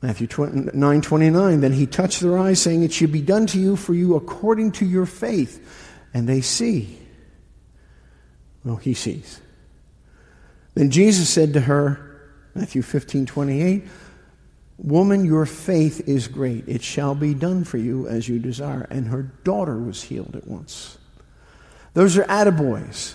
Matthew 0.02 0.28
9 0.74 1.00
29, 1.00 1.60
then 1.60 1.72
he 1.72 1.86
touched 1.86 2.20
their 2.20 2.38
eyes, 2.38 2.60
saying, 2.60 2.82
It 2.82 2.92
should 2.92 3.12
be 3.12 3.22
done 3.22 3.46
to 3.48 3.58
you 3.58 3.76
for 3.76 3.94
you 3.94 4.16
according 4.16 4.72
to 4.72 4.86
your 4.86 5.06
faith. 5.06 5.94
And 6.12 6.28
they 6.28 6.40
see. 6.40 6.98
Well, 8.64 8.76
he 8.76 8.94
sees. 8.94 9.40
Then 10.74 10.90
Jesus 10.90 11.28
said 11.28 11.54
to 11.54 11.60
her, 11.60 12.20
Matthew 12.54 12.82
15, 12.82 13.26
28, 13.26 13.84
Woman, 14.78 15.24
your 15.24 15.46
faith 15.46 16.06
is 16.06 16.28
great. 16.28 16.68
It 16.68 16.82
shall 16.82 17.14
be 17.14 17.32
done 17.32 17.64
for 17.64 17.78
you 17.78 18.06
as 18.08 18.28
you 18.28 18.38
desire. 18.38 18.86
And 18.90 19.08
her 19.08 19.22
daughter 19.22 19.78
was 19.78 20.02
healed 20.02 20.36
at 20.36 20.46
once. 20.46 20.98
Those 21.96 22.18
are 22.18 22.24
attaboys. 22.24 23.14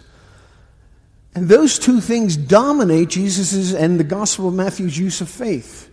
And 1.36 1.48
those 1.48 1.78
two 1.78 2.02
things 2.02 2.36
dominate 2.36 3.10
Jesus' 3.10 3.76
and 3.76 4.00
the 4.00 4.04
Gospel 4.04 4.48
of 4.48 4.56
Matthew's 4.56 4.98
use 4.98 5.22
of 5.22 5.30
faith 5.30 5.88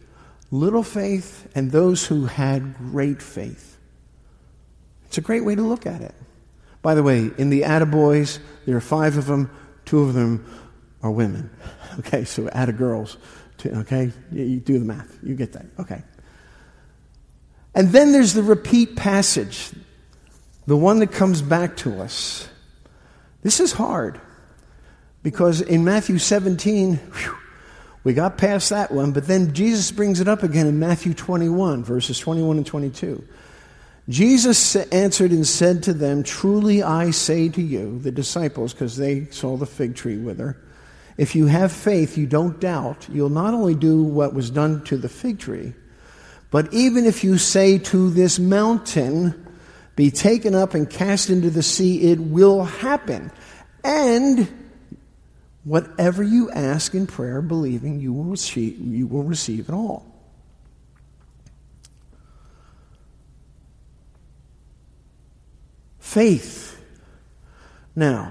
little 0.51 0.83
faith 0.83 1.47
and 1.55 1.71
those 1.71 2.07
who 2.07 2.25
had 2.25 2.75
great 2.79 3.21
faith. 3.21 3.77
It's 5.05 5.19
a 5.19 5.21
great 5.21 5.45
way 5.45 5.55
to 5.55 5.61
look 5.61 5.85
at 5.85 6.01
it. 6.01 6.15
By 6.81 6.95
the 6.95 7.03
way, 7.03 7.31
in 7.37 7.51
the 7.51 7.63
attaboys, 7.63 8.39
there 8.65 8.75
are 8.75 8.81
five 8.81 9.19
of 9.19 9.27
them, 9.27 9.51
two 9.85 10.01
of 10.01 10.15
them 10.15 10.47
are 11.03 11.11
women. 11.11 11.51
Okay, 11.99 12.25
so 12.25 12.49
atta 12.51 12.73
girls. 12.73 13.17
Okay, 13.67 14.13
you 14.31 14.61
do 14.61 14.79
the 14.79 14.85
math. 14.85 15.19
You 15.21 15.35
get 15.35 15.53
that. 15.55 15.67
Okay. 15.81 16.01
And 17.75 17.89
then 17.89 18.13
there's 18.13 18.35
the 18.35 18.43
repeat 18.43 18.95
passage, 18.95 19.73
the 20.67 20.77
one 20.77 21.01
that 21.01 21.11
comes 21.11 21.43
back 21.43 21.77
to 21.79 22.01
us. 22.01 22.49
This 23.43 23.61
is 23.61 23.73
hard 23.73 24.21
because 25.23 25.61
in 25.61 25.85
Matthew 25.85 26.19
17, 26.19 26.97
whew, 26.97 27.37
we 28.05 28.15
got 28.15 28.39
past 28.39 28.71
that 28.71 28.91
one, 28.91 29.13
but 29.13 29.27
then 29.27 29.53
Jesus 29.53 29.91
brings 29.91 30.21
it 30.21 30.29
up 30.29 30.43
again 30.43 30.67
in 30.67 30.79
Matthew 30.79 31.15
21, 31.15 31.85
verses 31.85 32.19
21 32.19 32.59
and 32.59 32.67
22. 32.67 33.23
Jesus 34.09 34.77
answered 34.77 35.33
and 35.33 35.47
said 35.47 35.83
to 35.83 35.93
them, 35.93 36.23
Truly 36.23 36.83
I 36.83 37.11
say 37.11 37.49
to 37.51 37.61
you, 37.61 37.99
the 37.99 38.11
disciples, 38.11 38.73
because 38.73 38.97
they 38.97 39.27
saw 39.27 39.57
the 39.57 39.67
fig 39.67 39.95
tree 39.95 40.17
wither, 40.17 40.57
if 41.19 41.35
you 41.35 41.47
have 41.47 41.73
faith, 41.73 42.17
you 42.17 42.27
don't 42.27 42.61
doubt, 42.61 43.09
you'll 43.11 43.29
not 43.29 43.53
only 43.53 43.75
do 43.75 44.03
what 44.03 44.33
was 44.33 44.51
done 44.51 44.83
to 44.85 44.97
the 44.97 45.09
fig 45.09 45.41
tree, 45.41 45.75
but 46.51 46.73
even 46.73 47.05
if 47.05 47.23
you 47.23 47.37
say 47.37 47.79
to 47.79 48.09
this 48.09 48.39
mountain, 48.39 49.48
be 49.99 50.13
taken 50.13 50.55
up 50.55 50.75
and 50.75 50.89
cast 50.89 51.29
into 51.29 51.51
the 51.51 51.61
sea, 51.61 52.13
it 52.13 52.21
will 52.21 52.63
happen. 52.63 53.33
And 53.83 54.47
whatever 55.65 56.23
you 56.23 56.53
ask 56.53 56.95
in 56.95 57.09
prayer, 57.09 57.43
believing, 57.43 57.99
you 57.99 58.13
will 58.13 58.23
receive, 58.23 58.79
you 58.79 59.09
will 59.09 59.25
receive 59.25 59.69
it 59.69 59.73
all. 59.73 60.07
Faith. 65.99 66.81
Now, 67.97 68.31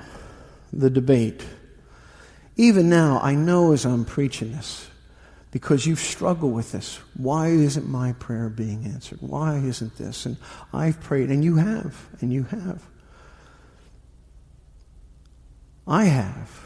the 0.72 0.90
debate. 0.90 1.46
Even 2.56 2.88
now, 2.88 3.20
I 3.22 3.36
know 3.36 3.74
as 3.74 3.86
I'm 3.86 4.06
preaching 4.06 4.54
this, 4.54 4.87
because 5.58 5.88
you've 5.88 6.00
struggled 6.00 6.54
with 6.54 6.72
this. 6.72 7.00
Why 7.16 7.48
isn't 7.48 7.90
my 7.90 8.14
prayer 8.14 8.48
being 8.48 8.86
answered? 8.86 9.18
Why 9.22 9.56
isn't 9.58 9.98
this? 9.98 10.28
And 10.28 10.38
I've 10.72 11.02
prayed, 11.02 11.30
and 11.30 11.44
you 11.44 11.56
have, 11.56 12.10
and 12.22 12.32
you 12.32 12.44
have. 12.44 12.84
I 15.88 16.06
have. 16.06 16.62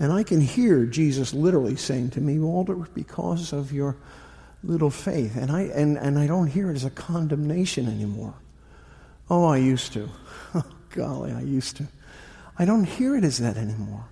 And 0.00 0.12
I 0.12 0.24
can 0.24 0.40
hear 0.40 0.84
Jesus 0.84 1.32
literally 1.32 1.76
saying 1.76 2.10
to 2.10 2.20
me, 2.20 2.40
Walter, 2.40 2.74
because 2.74 3.52
of 3.52 3.72
your 3.72 3.96
little 4.64 4.90
faith. 4.90 5.36
And 5.36 5.52
I, 5.52 5.60
and, 5.72 5.96
and 5.96 6.18
I 6.18 6.26
don't 6.26 6.48
hear 6.48 6.72
it 6.72 6.74
as 6.74 6.84
a 6.84 6.90
condemnation 6.90 7.86
anymore. 7.86 8.34
Oh, 9.30 9.44
I 9.44 9.58
used 9.58 9.92
to. 9.92 10.08
Oh, 10.56 10.64
golly, 10.90 11.30
I 11.30 11.42
used 11.42 11.76
to. 11.76 11.86
I 12.58 12.64
don't 12.64 12.84
hear 12.84 13.14
it 13.14 13.22
as 13.22 13.38
that 13.38 13.56
anymore. 13.56 14.06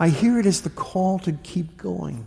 I 0.00 0.08
hear 0.08 0.40
it 0.40 0.46
as 0.46 0.62
the 0.62 0.70
call 0.70 1.20
to 1.20 1.32
keep 1.32 1.76
going. 1.76 2.26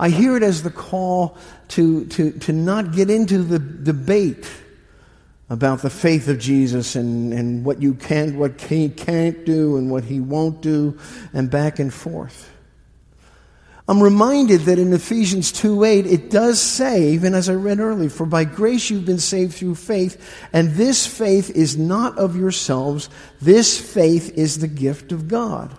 I 0.00 0.08
hear 0.08 0.34
it 0.34 0.42
as 0.42 0.62
the 0.62 0.70
call 0.70 1.36
to, 1.68 2.06
to, 2.06 2.32
to 2.32 2.52
not 2.54 2.92
get 2.92 3.10
into 3.10 3.42
the 3.42 3.58
debate 3.58 4.50
about 5.50 5.82
the 5.82 5.90
faith 5.90 6.26
of 6.28 6.38
Jesus 6.38 6.96
and, 6.96 7.34
and 7.34 7.66
what 7.66 7.82
you 7.82 7.92
can't 7.94 8.36
what 8.36 8.58
he 8.62 8.88
can't 8.88 9.44
do 9.44 9.76
and 9.76 9.90
what 9.90 10.04
he 10.04 10.18
won't 10.18 10.62
do, 10.62 10.98
and 11.34 11.50
back 11.50 11.78
and 11.78 11.92
forth. 11.92 12.50
I'm 13.86 14.02
reminded 14.02 14.62
that 14.62 14.78
in 14.78 14.92
Ephesians 14.94 15.52
2:8 15.52 16.06
it 16.06 16.30
does 16.30 16.60
say, 16.60 17.10
even 17.10 17.34
as 17.34 17.50
I 17.50 17.54
read 17.54 17.78
earlier, 17.78 18.08
for 18.08 18.24
by 18.24 18.44
grace 18.44 18.88
you've 18.88 19.04
been 19.04 19.18
saved 19.18 19.52
through 19.52 19.74
faith, 19.74 20.16
and 20.52 20.70
this 20.76 21.06
faith 21.06 21.50
is 21.50 21.76
not 21.76 22.16
of 22.16 22.36
yourselves, 22.36 23.10
this 23.42 23.78
faith 23.78 24.32
is 24.38 24.60
the 24.60 24.68
gift 24.68 25.12
of 25.12 25.28
God. 25.28 25.76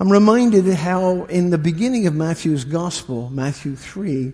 I'm 0.00 0.10
reminded 0.10 0.66
how 0.74 1.24
in 1.24 1.50
the 1.50 1.58
beginning 1.58 2.06
of 2.06 2.14
Matthew's 2.14 2.64
gospel, 2.64 3.28
Matthew 3.30 3.76
3, 3.76 4.32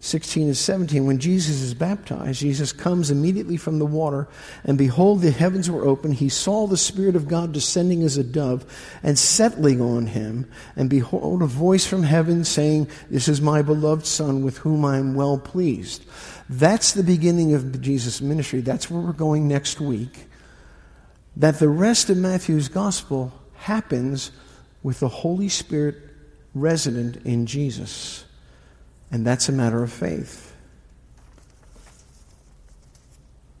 16 0.00 0.48
and 0.48 0.56
17, 0.56 1.06
when 1.06 1.18
Jesus 1.18 1.62
is 1.62 1.72
baptized, 1.72 2.40
Jesus 2.40 2.72
comes 2.72 3.10
immediately 3.10 3.56
from 3.56 3.78
the 3.78 3.86
water, 3.86 4.28
and 4.64 4.76
behold, 4.76 5.22
the 5.22 5.30
heavens 5.30 5.70
were 5.70 5.86
open. 5.86 6.12
He 6.12 6.28
saw 6.28 6.66
the 6.66 6.76
Spirit 6.76 7.16
of 7.16 7.26
God 7.26 7.52
descending 7.52 8.02
as 8.02 8.18
a 8.18 8.22
dove 8.22 8.66
and 9.02 9.18
settling 9.18 9.80
on 9.80 10.08
him. 10.08 10.50
And 10.76 10.90
behold, 10.90 11.40
a 11.40 11.46
voice 11.46 11.86
from 11.86 12.02
heaven 12.02 12.44
saying, 12.44 12.88
This 13.08 13.28
is 13.28 13.40
my 13.40 13.62
beloved 13.62 14.04
Son 14.04 14.44
with 14.44 14.58
whom 14.58 14.84
I 14.84 14.98
am 14.98 15.14
well 15.14 15.38
pleased. 15.38 16.04
That's 16.50 16.92
the 16.92 17.02
beginning 17.02 17.54
of 17.54 17.80
Jesus' 17.80 18.20
ministry. 18.20 18.60
That's 18.60 18.90
where 18.90 19.00
we're 19.00 19.12
going 19.12 19.48
next 19.48 19.80
week. 19.80 20.26
That 21.36 21.58
the 21.58 21.70
rest 21.70 22.10
of 22.10 22.18
Matthew's 22.18 22.68
gospel 22.68 23.32
happens 23.64 24.30
with 24.82 25.00
the 25.00 25.08
Holy 25.08 25.48
Spirit 25.48 25.96
resident 26.54 27.16
in 27.24 27.46
Jesus. 27.46 28.24
And 29.10 29.26
that's 29.26 29.48
a 29.48 29.52
matter 29.52 29.82
of 29.82 29.90
faith. 29.90 30.54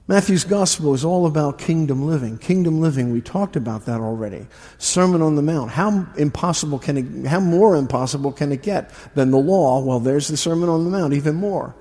Matthew's 0.06 0.44
gospel 0.44 0.92
is 0.92 1.06
all 1.06 1.24
about 1.24 1.56
kingdom 1.56 2.06
living. 2.06 2.36
Kingdom 2.36 2.82
living, 2.82 3.12
we 3.12 3.22
talked 3.22 3.56
about 3.56 3.86
that 3.86 4.02
already. 4.02 4.46
Sermon 4.76 5.22
on 5.22 5.36
the 5.36 5.42
Mount. 5.42 5.70
How 5.70 6.06
impossible 6.18 6.78
can 6.78 6.98
it, 6.98 7.26
how 7.26 7.40
more 7.40 7.74
impossible 7.74 8.30
can 8.30 8.52
it 8.52 8.62
get 8.62 8.90
than 9.14 9.30
the 9.30 9.38
law? 9.38 9.80
Well, 9.80 10.00
there's 10.00 10.28
the 10.28 10.36
Sermon 10.36 10.68
on 10.68 10.84
the 10.84 10.90
Mount, 10.90 11.14
even 11.14 11.36
more. 11.36 11.74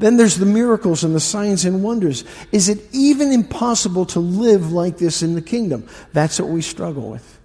Then 0.00 0.16
there's 0.16 0.36
the 0.36 0.46
miracles 0.46 1.04
and 1.04 1.14
the 1.14 1.20
signs 1.20 1.64
and 1.64 1.84
wonders. 1.84 2.24
Is 2.50 2.68
it 2.68 2.80
even 2.92 3.30
impossible 3.30 4.06
to 4.06 4.18
live 4.18 4.72
like 4.72 4.98
this 4.98 5.22
in 5.22 5.36
the 5.36 5.42
kingdom? 5.42 5.86
That's 6.12 6.40
what 6.40 6.48
we 6.48 6.62
struggle 6.62 7.08
with. 7.08 7.37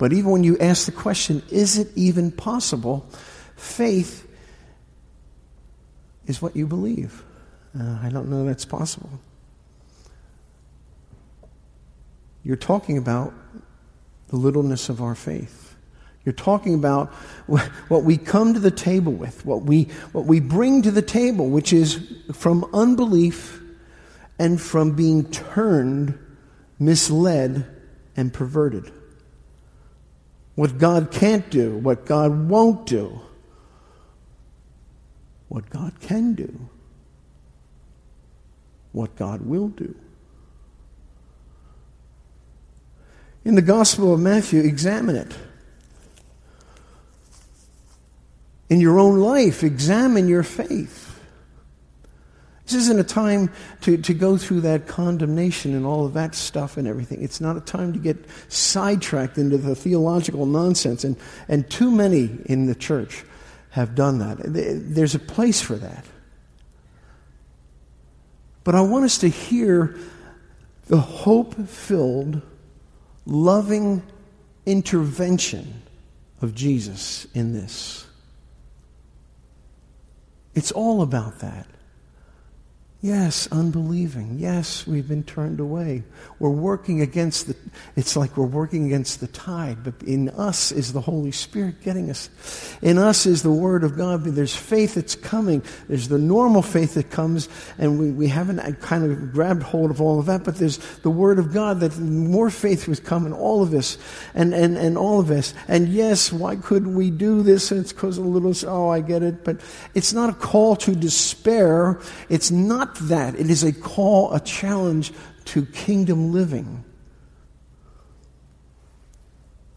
But 0.00 0.14
even 0.14 0.30
when 0.30 0.44
you 0.44 0.56
ask 0.56 0.86
the 0.86 0.92
question, 0.92 1.42
is 1.50 1.76
it 1.76 1.88
even 1.94 2.32
possible? 2.32 3.06
Faith 3.54 4.26
is 6.26 6.40
what 6.40 6.56
you 6.56 6.66
believe. 6.66 7.22
Uh, 7.78 7.98
I 8.02 8.08
don't 8.08 8.30
know 8.30 8.46
that's 8.46 8.64
possible. 8.64 9.10
You're 12.42 12.56
talking 12.56 12.96
about 12.96 13.34
the 14.28 14.36
littleness 14.36 14.88
of 14.88 15.02
our 15.02 15.14
faith. 15.14 15.76
You're 16.24 16.32
talking 16.32 16.72
about 16.72 17.08
what 17.88 18.02
we 18.02 18.16
come 18.16 18.54
to 18.54 18.60
the 18.60 18.70
table 18.70 19.12
with, 19.12 19.44
what 19.44 19.64
we, 19.64 19.88
what 20.12 20.24
we 20.24 20.40
bring 20.40 20.80
to 20.80 20.90
the 20.90 21.02
table, 21.02 21.50
which 21.50 21.74
is 21.74 22.02
from 22.32 22.64
unbelief 22.72 23.60
and 24.38 24.58
from 24.58 24.96
being 24.96 25.30
turned, 25.30 26.18
misled, 26.78 27.66
and 28.16 28.32
perverted 28.32 28.90
what 30.60 30.76
God 30.76 31.10
can't 31.10 31.48
do, 31.48 31.78
what 31.78 32.04
God 32.04 32.50
won't 32.50 32.84
do, 32.84 33.18
what 35.48 35.70
God 35.70 35.98
can 36.02 36.34
do, 36.34 36.68
what 38.92 39.16
God 39.16 39.40
will 39.40 39.68
do. 39.68 39.94
In 43.42 43.54
the 43.54 43.62
Gospel 43.62 44.12
of 44.12 44.20
Matthew, 44.20 44.60
examine 44.60 45.16
it. 45.16 45.32
In 48.68 48.82
your 48.82 48.98
own 48.98 49.18
life, 49.18 49.62
examine 49.62 50.28
your 50.28 50.42
faith. 50.42 51.09
This 52.70 52.82
isn't 52.82 53.00
a 53.00 53.04
time 53.04 53.50
to, 53.80 53.96
to 53.96 54.14
go 54.14 54.36
through 54.36 54.60
that 54.60 54.86
condemnation 54.86 55.74
and 55.74 55.84
all 55.84 56.06
of 56.06 56.14
that 56.14 56.36
stuff 56.36 56.76
and 56.76 56.86
everything. 56.86 57.20
It's 57.20 57.40
not 57.40 57.56
a 57.56 57.60
time 57.60 57.92
to 57.94 57.98
get 57.98 58.16
sidetracked 58.46 59.38
into 59.38 59.58
the 59.58 59.74
theological 59.74 60.46
nonsense. 60.46 61.02
And, 61.02 61.16
and 61.48 61.68
too 61.68 61.90
many 61.90 62.30
in 62.46 62.66
the 62.66 62.76
church 62.76 63.24
have 63.70 63.96
done 63.96 64.18
that. 64.18 64.38
There's 64.44 65.16
a 65.16 65.18
place 65.18 65.60
for 65.60 65.74
that. 65.74 66.04
But 68.62 68.76
I 68.76 68.82
want 68.82 69.04
us 69.04 69.18
to 69.18 69.28
hear 69.28 69.96
the 70.86 71.00
hope 71.00 71.54
filled, 71.66 72.40
loving 73.26 74.00
intervention 74.64 75.82
of 76.40 76.54
Jesus 76.54 77.26
in 77.34 77.52
this. 77.52 78.06
It's 80.54 80.70
all 80.70 81.02
about 81.02 81.40
that. 81.40 81.66
Yes, 83.02 83.48
unbelieving. 83.50 84.36
Yes, 84.38 84.86
we've 84.86 85.08
been 85.08 85.22
turned 85.22 85.58
away. 85.58 86.02
We're 86.38 86.50
working 86.50 87.00
against 87.00 87.46
the, 87.46 87.56
it's 87.96 88.14
like 88.14 88.36
we're 88.36 88.44
working 88.44 88.84
against 88.84 89.20
the 89.20 89.26
tide, 89.26 89.82
but 89.82 89.94
in 90.02 90.28
us 90.28 90.70
is 90.70 90.92
the 90.92 91.00
Holy 91.00 91.32
Spirit 91.32 91.80
getting 91.80 92.10
us. 92.10 92.28
In 92.82 92.98
us 92.98 93.24
is 93.24 93.42
the 93.42 93.50
Word 93.50 93.84
of 93.84 93.96
God. 93.96 94.24
There's 94.24 94.54
faith 94.54 94.96
that's 94.96 95.14
coming. 95.14 95.62
There's 95.88 96.08
the 96.08 96.18
normal 96.18 96.60
faith 96.60 96.92
that 96.92 97.10
comes, 97.10 97.48
and 97.78 97.98
we, 97.98 98.10
we 98.10 98.28
haven't 98.28 98.60
uh, 98.60 98.72
kind 98.82 99.10
of 99.10 99.32
grabbed 99.32 99.62
hold 99.62 99.90
of 99.90 100.02
all 100.02 100.20
of 100.20 100.26
that, 100.26 100.44
but 100.44 100.56
there's 100.56 100.76
the 100.98 101.10
Word 101.10 101.38
of 101.38 101.54
God 101.54 101.80
that 101.80 101.98
more 101.98 102.50
faith 102.50 102.86
was 102.86 103.00
coming, 103.00 103.32
all 103.32 103.62
of 103.62 103.72
us, 103.72 103.96
and, 104.34 104.52
and, 104.52 104.76
and 104.76 104.98
all 104.98 105.20
of 105.20 105.30
us. 105.30 105.54
And 105.68 105.88
yes, 105.88 106.30
why 106.30 106.56
couldn't 106.56 106.94
we 106.94 107.10
do 107.10 107.42
this? 107.42 107.70
And 107.70 107.80
it's 107.80 107.94
because 107.94 108.18
of 108.18 108.26
a 108.26 108.28
little, 108.28 108.52
oh, 108.68 108.90
I 108.90 109.00
get 109.00 109.22
it, 109.22 109.42
but 109.42 109.58
it's 109.94 110.12
not 110.12 110.28
a 110.28 110.34
call 110.34 110.76
to 110.76 110.94
despair. 110.94 111.98
It's 112.28 112.50
not 112.50 112.89
not 112.90 113.08
that. 113.08 113.34
It 113.34 113.50
is 113.50 113.62
a 113.62 113.72
call, 113.72 114.32
a 114.32 114.40
challenge 114.40 115.12
to 115.46 115.64
kingdom 115.66 116.32
living. 116.32 116.84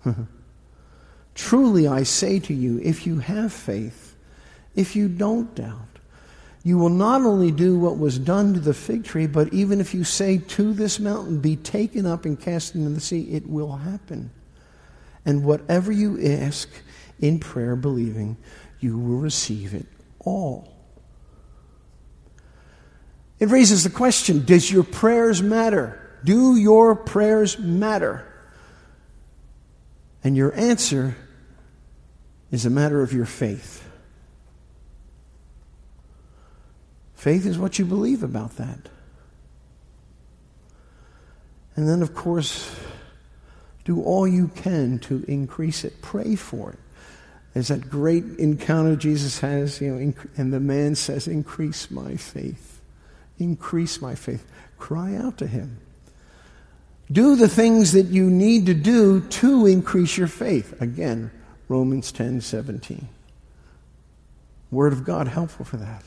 Truly, 1.35 1.87
I 1.87 2.03
say 2.03 2.39
to 2.39 2.53
you, 2.53 2.79
if 2.83 3.07
you 3.07 3.19
have 3.19 3.51
faith, 3.51 4.15
if 4.75 4.95
you 4.95 5.07
don't 5.07 5.53
doubt, 5.55 5.79
you 6.63 6.77
will 6.77 6.89
not 6.89 7.21
only 7.21 7.51
do 7.51 7.77
what 7.77 7.97
was 7.97 8.17
done 8.17 8.53
to 8.53 8.59
the 8.59 8.73
fig 8.73 9.03
tree, 9.03 9.27
but 9.27 9.53
even 9.53 9.81
if 9.81 9.93
you 9.93 10.03
say 10.03 10.37
to 10.37 10.73
this 10.73 10.99
mountain, 10.99 11.39
be 11.39 11.55
taken 11.57 12.05
up 12.05 12.25
and 12.25 12.39
cast 12.39 12.75
into 12.75 12.89
the 12.89 13.01
sea, 13.01 13.23
it 13.31 13.47
will 13.47 13.75
happen. 13.75 14.31
And 15.25 15.43
whatever 15.43 15.91
you 15.91 16.21
ask 16.21 16.69
in 17.19 17.39
prayer, 17.39 17.75
believing, 17.75 18.37
you 18.79 18.97
will 18.97 19.17
receive 19.17 19.73
it 19.73 19.87
all. 20.19 20.72
It 23.43 23.49
raises 23.49 23.83
the 23.83 23.89
question 23.89 24.45
Does 24.45 24.71
your 24.71 24.85
prayers 24.85 25.43
matter? 25.43 25.99
Do 26.23 26.55
your 26.55 26.95
prayers 26.95 27.59
matter? 27.59 28.25
And 30.23 30.37
your 30.37 30.55
answer 30.55 31.17
is 32.51 32.65
a 32.65 32.69
matter 32.69 33.03
of 33.03 33.11
your 33.11 33.25
faith. 33.25 33.85
Faith 37.15 37.45
is 37.45 37.57
what 37.57 37.77
you 37.77 37.83
believe 37.83 38.23
about 38.23 38.55
that. 38.55 38.79
And 41.75 41.89
then, 41.89 42.01
of 42.01 42.15
course, 42.15 42.73
do 43.83 44.01
all 44.03 44.25
you 44.25 44.47
can 44.55 44.99
to 44.99 45.25
increase 45.27 45.83
it. 45.83 46.01
Pray 46.01 46.37
for 46.37 46.71
it. 46.71 46.79
There's 47.53 47.67
that 47.67 47.89
great 47.89 48.23
encounter 48.39 48.95
Jesus 48.95 49.39
has, 49.41 49.81
you 49.81 49.93
know, 49.93 50.13
and 50.37 50.53
the 50.53 50.61
man 50.61 50.95
says, 50.95 51.27
Increase 51.27 51.91
my 51.91 52.15
faith. 52.15 52.72
Increase 53.39 54.01
my 54.01 54.15
faith. 54.15 54.45
Cry 54.77 55.15
out 55.15 55.37
to 55.39 55.47
Him. 55.47 55.79
Do 57.11 57.35
the 57.35 57.49
things 57.49 57.91
that 57.93 58.07
you 58.07 58.29
need 58.29 58.65
to 58.67 58.73
do 58.73 59.21
to 59.21 59.65
increase 59.65 60.17
your 60.17 60.27
faith. 60.27 60.81
Again, 60.81 61.31
Romans 61.67 62.11
10 62.11 62.41
17. 62.41 63.07
Word 64.71 64.93
of 64.93 65.03
God 65.03 65.27
helpful 65.27 65.65
for 65.65 65.77
that. 65.77 66.03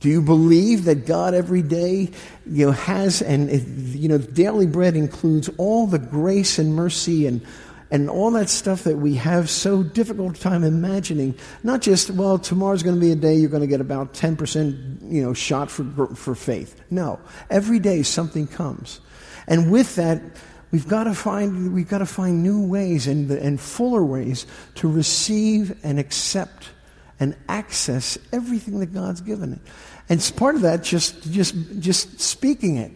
Do 0.00 0.08
you 0.08 0.22
believe 0.22 0.84
that 0.84 1.06
God 1.06 1.34
every 1.34 1.62
day 1.62 2.10
you 2.46 2.66
know, 2.66 2.72
has, 2.72 3.20
and 3.20 3.50
you 3.94 4.08
know, 4.08 4.18
daily 4.18 4.66
bread 4.66 4.96
includes 4.96 5.50
all 5.58 5.86
the 5.86 5.98
grace 5.98 6.58
and 6.58 6.74
mercy 6.74 7.26
and 7.26 7.42
and 7.90 8.08
all 8.08 8.30
that 8.32 8.48
stuff 8.48 8.84
that 8.84 8.96
we 8.98 9.16
have 9.16 9.50
so 9.50 9.82
difficult 9.82 10.36
time 10.36 10.62
imagining. 10.62 11.34
Not 11.62 11.80
just, 11.80 12.10
well, 12.10 12.38
tomorrow's 12.38 12.82
going 12.82 12.94
to 12.94 13.00
be 13.00 13.10
a 13.10 13.16
day 13.16 13.34
you're 13.34 13.50
going 13.50 13.62
to 13.62 13.66
get 13.66 13.80
about 13.80 14.14
10%, 14.14 15.10
you 15.10 15.22
know, 15.22 15.34
shot 15.34 15.70
for, 15.70 16.06
for 16.14 16.34
faith. 16.34 16.80
No. 16.90 17.18
Every 17.50 17.80
day 17.80 18.02
something 18.02 18.46
comes. 18.46 19.00
And 19.48 19.72
with 19.72 19.96
that, 19.96 20.22
we've 20.70 20.86
got 20.86 21.04
to 21.04 21.14
find, 21.14 21.74
we've 21.74 21.88
got 21.88 21.98
to 21.98 22.06
find 22.06 22.42
new 22.42 22.64
ways 22.64 23.08
and, 23.08 23.28
and 23.30 23.60
fuller 23.60 24.04
ways 24.04 24.46
to 24.76 24.88
receive 24.88 25.76
and 25.84 25.98
accept 25.98 26.70
and 27.18 27.36
access 27.48 28.18
everything 28.32 28.78
that 28.80 28.94
God's 28.94 29.20
given 29.20 29.52
it. 29.52 29.60
And 30.08 30.18
it's 30.18 30.30
part 30.30 30.54
of 30.54 30.62
that 30.62 30.82
just, 30.84 31.30
just, 31.30 31.54
just 31.80 32.20
speaking 32.20 32.76
it. 32.76 32.92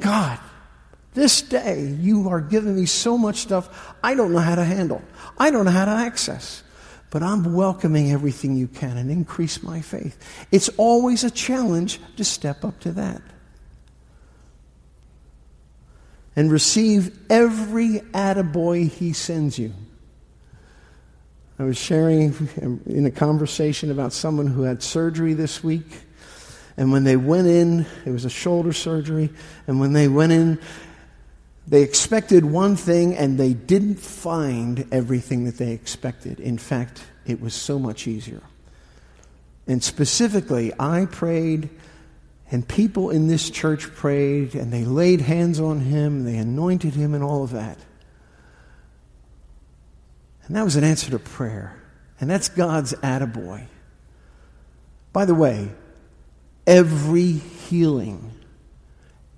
God, 0.00 0.38
this 1.14 1.42
day, 1.42 1.96
you 2.00 2.28
are 2.28 2.40
giving 2.40 2.76
me 2.76 2.86
so 2.86 3.18
much 3.18 3.36
stuff 3.36 3.94
I 4.02 4.14
don't 4.14 4.32
know 4.32 4.38
how 4.38 4.54
to 4.54 4.64
handle. 4.64 5.02
I 5.38 5.50
don't 5.50 5.64
know 5.64 5.70
how 5.70 5.84
to 5.84 5.90
access. 5.90 6.62
But 7.10 7.24
I'm 7.24 7.54
welcoming 7.54 8.12
everything 8.12 8.54
you 8.54 8.68
can 8.68 8.96
and 8.96 9.10
increase 9.10 9.62
my 9.64 9.80
faith. 9.80 10.16
It's 10.52 10.68
always 10.76 11.24
a 11.24 11.30
challenge 11.30 12.00
to 12.16 12.24
step 12.24 12.64
up 12.64 12.78
to 12.80 12.92
that. 12.92 13.20
And 16.36 16.52
receive 16.52 17.18
every 17.28 17.98
attaboy 18.12 18.88
he 18.88 19.12
sends 19.12 19.58
you. 19.58 19.72
I 21.58 21.64
was 21.64 21.76
sharing 21.76 22.32
in 22.86 23.04
a 23.04 23.10
conversation 23.10 23.90
about 23.90 24.12
someone 24.12 24.46
who 24.46 24.62
had 24.62 24.80
surgery 24.80 25.34
this 25.34 25.64
week. 25.64 25.88
And 26.76 26.92
when 26.92 27.02
they 27.02 27.16
went 27.16 27.48
in, 27.48 27.84
it 28.06 28.10
was 28.10 28.24
a 28.24 28.30
shoulder 28.30 28.72
surgery. 28.72 29.30
And 29.66 29.80
when 29.80 29.92
they 29.92 30.06
went 30.06 30.32
in, 30.32 30.60
they 31.66 31.82
expected 31.82 32.44
one 32.44 32.76
thing 32.76 33.14
and 33.14 33.38
they 33.38 33.54
didn't 33.54 34.00
find 34.00 34.86
everything 34.90 35.44
that 35.44 35.58
they 35.58 35.72
expected. 35.72 36.40
In 36.40 36.58
fact, 36.58 37.04
it 37.26 37.40
was 37.40 37.54
so 37.54 37.78
much 37.78 38.06
easier. 38.06 38.42
And 39.66 39.84
specifically, 39.84 40.72
I 40.80 41.06
prayed, 41.06 41.70
and 42.50 42.66
people 42.66 43.10
in 43.10 43.28
this 43.28 43.50
church 43.50 43.94
prayed, 43.94 44.56
and 44.56 44.72
they 44.72 44.84
laid 44.84 45.20
hands 45.20 45.60
on 45.60 45.80
him, 45.80 46.24
they 46.24 46.36
anointed 46.36 46.94
him, 46.94 47.14
and 47.14 47.22
all 47.22 47.44
of 47.44 47.50
that. 47.50 47.78
And 50.46 50.56
that 50.56 50.64
was 50.64 50.74
an 50.74 50.82
answer 50.82 51.10
to 51.12 51.20
prayer. 51.20 51.80
And 52.20 52.28
that's 52.28 52.48
God's 52.48 52.92
attaboy. 52.94 53.66
By 55.12 55.24
the 55.24 55.34
way, 55.34 55.70
every 56.66 57.32
healing, 57.32 58.32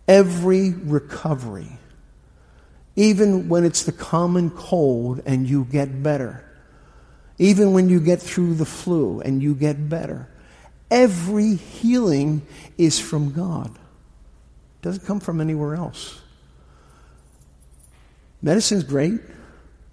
every 0.08 0.70
recovery, 0.70 1.78
even 2.96 3.48
when 3.48 3.64
it's 3.64 3.84
the 3.84 3.92
common 3.92 4.50
cold 4.50 5.22
and 5.24 5.48
you 5.48 5.64
get 5.64 6.02
better. 6.02 6.44
Even 7.38 7.72
when 7.72 7.88
you 7.88 8.00
get 8.00 8.20
through 8.20 8.54
the 8.54 8.66
flu 8.66 9.20
and 9.20 9.42
you 9.42 9.54
get 9.54 9.88
better. 9.88 10.28
Every 10.90 11.54
healing 11.54 12.46
is 12.76 13.00
from 13.00 13.32
God. 13.32 13.74
It 13.74 14.82
doesn't 14.82 15.06
come 15.06 15.20
from 15.20 15.40
anywhere 15.40 15.74
else. 15.74 16.20
Medicine's 18.42 18.84
great. 18.84 19.20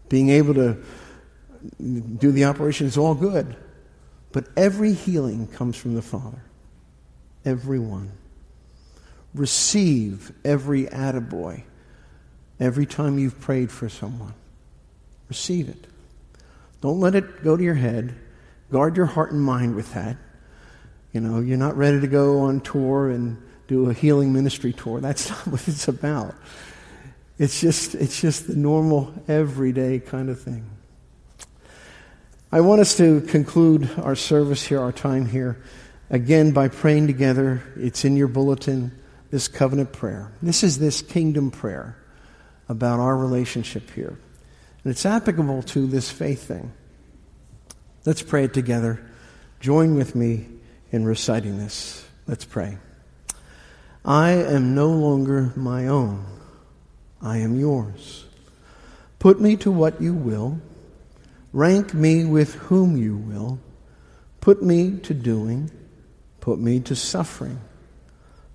Being 0.10 0.30
able 0.30 0.56
to 0.56 0.78
do 1.80 2.32
the 2.32 2.46
operation 2.46 2.88
is 2.88 2.98
all 2.98 3.16
good. 3.16 3.56
But 4.32 4.48
every 4.58 4.94
healing 4.94 5.48
comes 5.48 5.78
from 5.78 5.96
the 5.96 6.02
Father. 6.02 6.44
Every 7.46 7.80
one. 7.80 8.12
Receive 9.34 10.34
every 10.44 10.86
attaboy 10.86 11.64
every 12.60 12.86
time 12.86 13.18
you've 13.18 13.40
prayed 13.40 13.72
for 13.72 13.90
someone. 13.90 14.34
Receive 15.30 15.70
it. 15.70 15.88
Don't 16.82 17.00
let 17.00 17.16
it 17.16 17.44
go 17.44 17.56
to 17.56 17.64
your 17.64 17.76
head. 17.76 18.16
Guard 18.72 18.98
your 18.98 19.06
heart 19.06 19.32
and 19.32 19.42
mind 19.42 19.76
with 19.76 19.94
that. 19.94 20.18
You 21.14 21.22
know, 21.22 21.40
you're 21.40 21.58
not 21.58 21.78
ready 21.78 22.00
to 22.02 22.08
go 22.08 22.40
on 22.40 22.62
tour 22.62 23.10
and 23.10 23.42
do 23.68 23.90
a 23.90 23.94
healing 23.94 24.34
ministry 24.34 24.74
tour. 24.74 25.00
That's 25.00 25.30
not 25.30 25.48
what 25.48 25.68
it's 25.68 25.88
about. 25.88 26.36
It's 27.38 27.62
just, 27.62 27.96
it's 27.96 28.20
just 28.20 28.48
the 28.48 28.56
normal, 28.56 29.14
everyday 29.28 30.00
kind 30.00 30.30
of 30.30 30.42
thing. 30.42 30.70
I 32.52 32.62
want 32.62 32.82
us 32.82 32.98
to 32.98 33.22
conclude 33.22 33.90
our 33.98 34.16
service 34.16 34.66
here, 34.66 34.82
our 34.82 34.92
time 34.92 35.28
here, 35.28 35.62
again 36.10 36.52
by 36.52 36.68
praying 36.68 37.08
together. 37.08 37.62
It's 37.78 38.04
in 38.04 38.18
your 38.18 38.28
bulletin, 38.28 38.92
this 39.30 39.48
covenant 39.48 39.94
prayer. 39.94 40.32
This 40.42 40.64
is 40.64 40.80
this 40.80 41.02
kingdom 41.02 41.52
prayer 41.52 41.99
about 42.70 43.00
our 43.00 43.18
relationship 43.18 43.90
here. 43.92 44.18
And 44.84 44.92
it's 44.92 45.06
applicable 45.06 45.64
to 45.64 45.88
this 45.88 46.10
faith 46.10 46.44
thing. 46.44 46.72
Let's 48.06 48.22
pray 48.22 48.46
it 48.46 48.54
together. 48.54 49.04
Join 49.60 49.96
with 49.96 50.16
me 50.16 50.48
in 50.92 51.04
reciting 51.04 51.58
this. 51.58 52.08
Let's 52.28 52.46
pray. 52.46 52.78
I 54.06 54.32
am 54.32 54.76
no 54.76 54.90
longer 54.90 55.52
my 55.56 55.88
own. 55.88 56.26
I 57.22 57.38
am 57.40 57.60
yours. 57.60 58.26
Put 59.18 59.42
me 59.42 59.58
to 59.58 59.72
what 59.72 60.02
you 60.02 60.14
will. 60.14 60.62
Rank 61.52 61.94
me 61.94 62.24
with 62.24 62.54
whom 62.56 62.96
you 62.96 63.18
will. 63.18 63.60
Put 64.40 64.64
me 64.64 64.98
to 65.00 65.14
doing. 65.14 65.70
Put 66.40 66.60
me 66.60 66.80
to 66.82 66.96
suffering. 66.96 67.60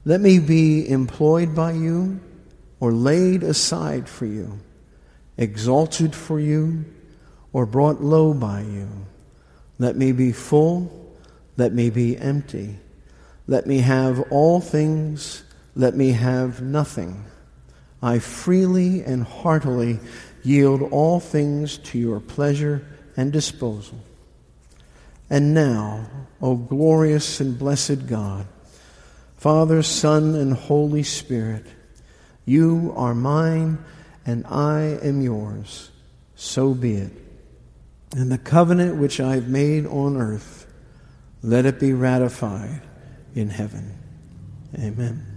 Let 0.06 0.20
me 0.20 0.38
be 0.38 0.88
employed 0.88 1.54
by 1.54 1.72
you 1.72 2.20
or 2.84 2.92
laid 2.92 3.42
aside 3.42 4.06
for 4.06 4.26
you, 4.26 4.58
exalted 5.38 6.14
for 6.14 6.38
you, 6.38 6.84
or 7.50 7.64
brought 7.64 8.02
low 8.02 8.34
by 8.34 8.60
you. 8.60 8.86
Let 9.78 9.96
me 9.96 10.12
be 10.12 10.32
full, 10.32 11.16
let 11.56 11.72
me 11.72 11.88
be 11.88 12.18
empty. 12.18 12.76
Let 13.46 13.66
me 13.66 13.78
have 13.78 14.20
all 14.30 14.60
things, 14.60 15.44
let 15.74 15.96
me 15.96 16.10
have 16.10 16.60
nothing. 16.60 17.24
I 18.02 18.18
freely 18.18 19.02
and 19.02 19.22
heartily 19.22 19.98
yield 20.42 20.82
all 20.82 21.20
things 21.20 21.78
to 21.78 21.98
your 21.98 22.20
pleasure 22.20 22.86
and 23.16 23.32
disposal. 23.32 23.98
And 25.30 25.54
now, 25.54 26.04
O 26.42 26.54
glorious 26.54 27.40
and 27.40 27.58
blessed 27.58 28.06
God, 28.06 28.46
Father, 29.38 29.82
Son, 29.82 30.34
and 30.34 30.52
Holy 30.52 31.02
Spirit, 31.02 31.64
you 32.44 32.92
are 32.96 33.14
mine 33.14 33.78
and 34.26 34.46
I 34.46 34.98
am 35.02 35.20
yours. 35.20 35.90
So 36.34 36.74
be 36.74 36.96
it. 36.96 37.12
And 38.16 38.30
the 38.30 38.38
covenant 38.38 38.96
which 38.96 39.20
I 39.20 39.34
have 39.34 39.48
made 39.48 39.86
on 39.86 40.16
earth, 40.16 40.66
let 41.42 41.66
it 41.66 41.80
be 41.80 41.92
ratified 41.92 42.82
in 43.34 43.50
heaven. 43.50 43.98
Amen. 44.78 45.33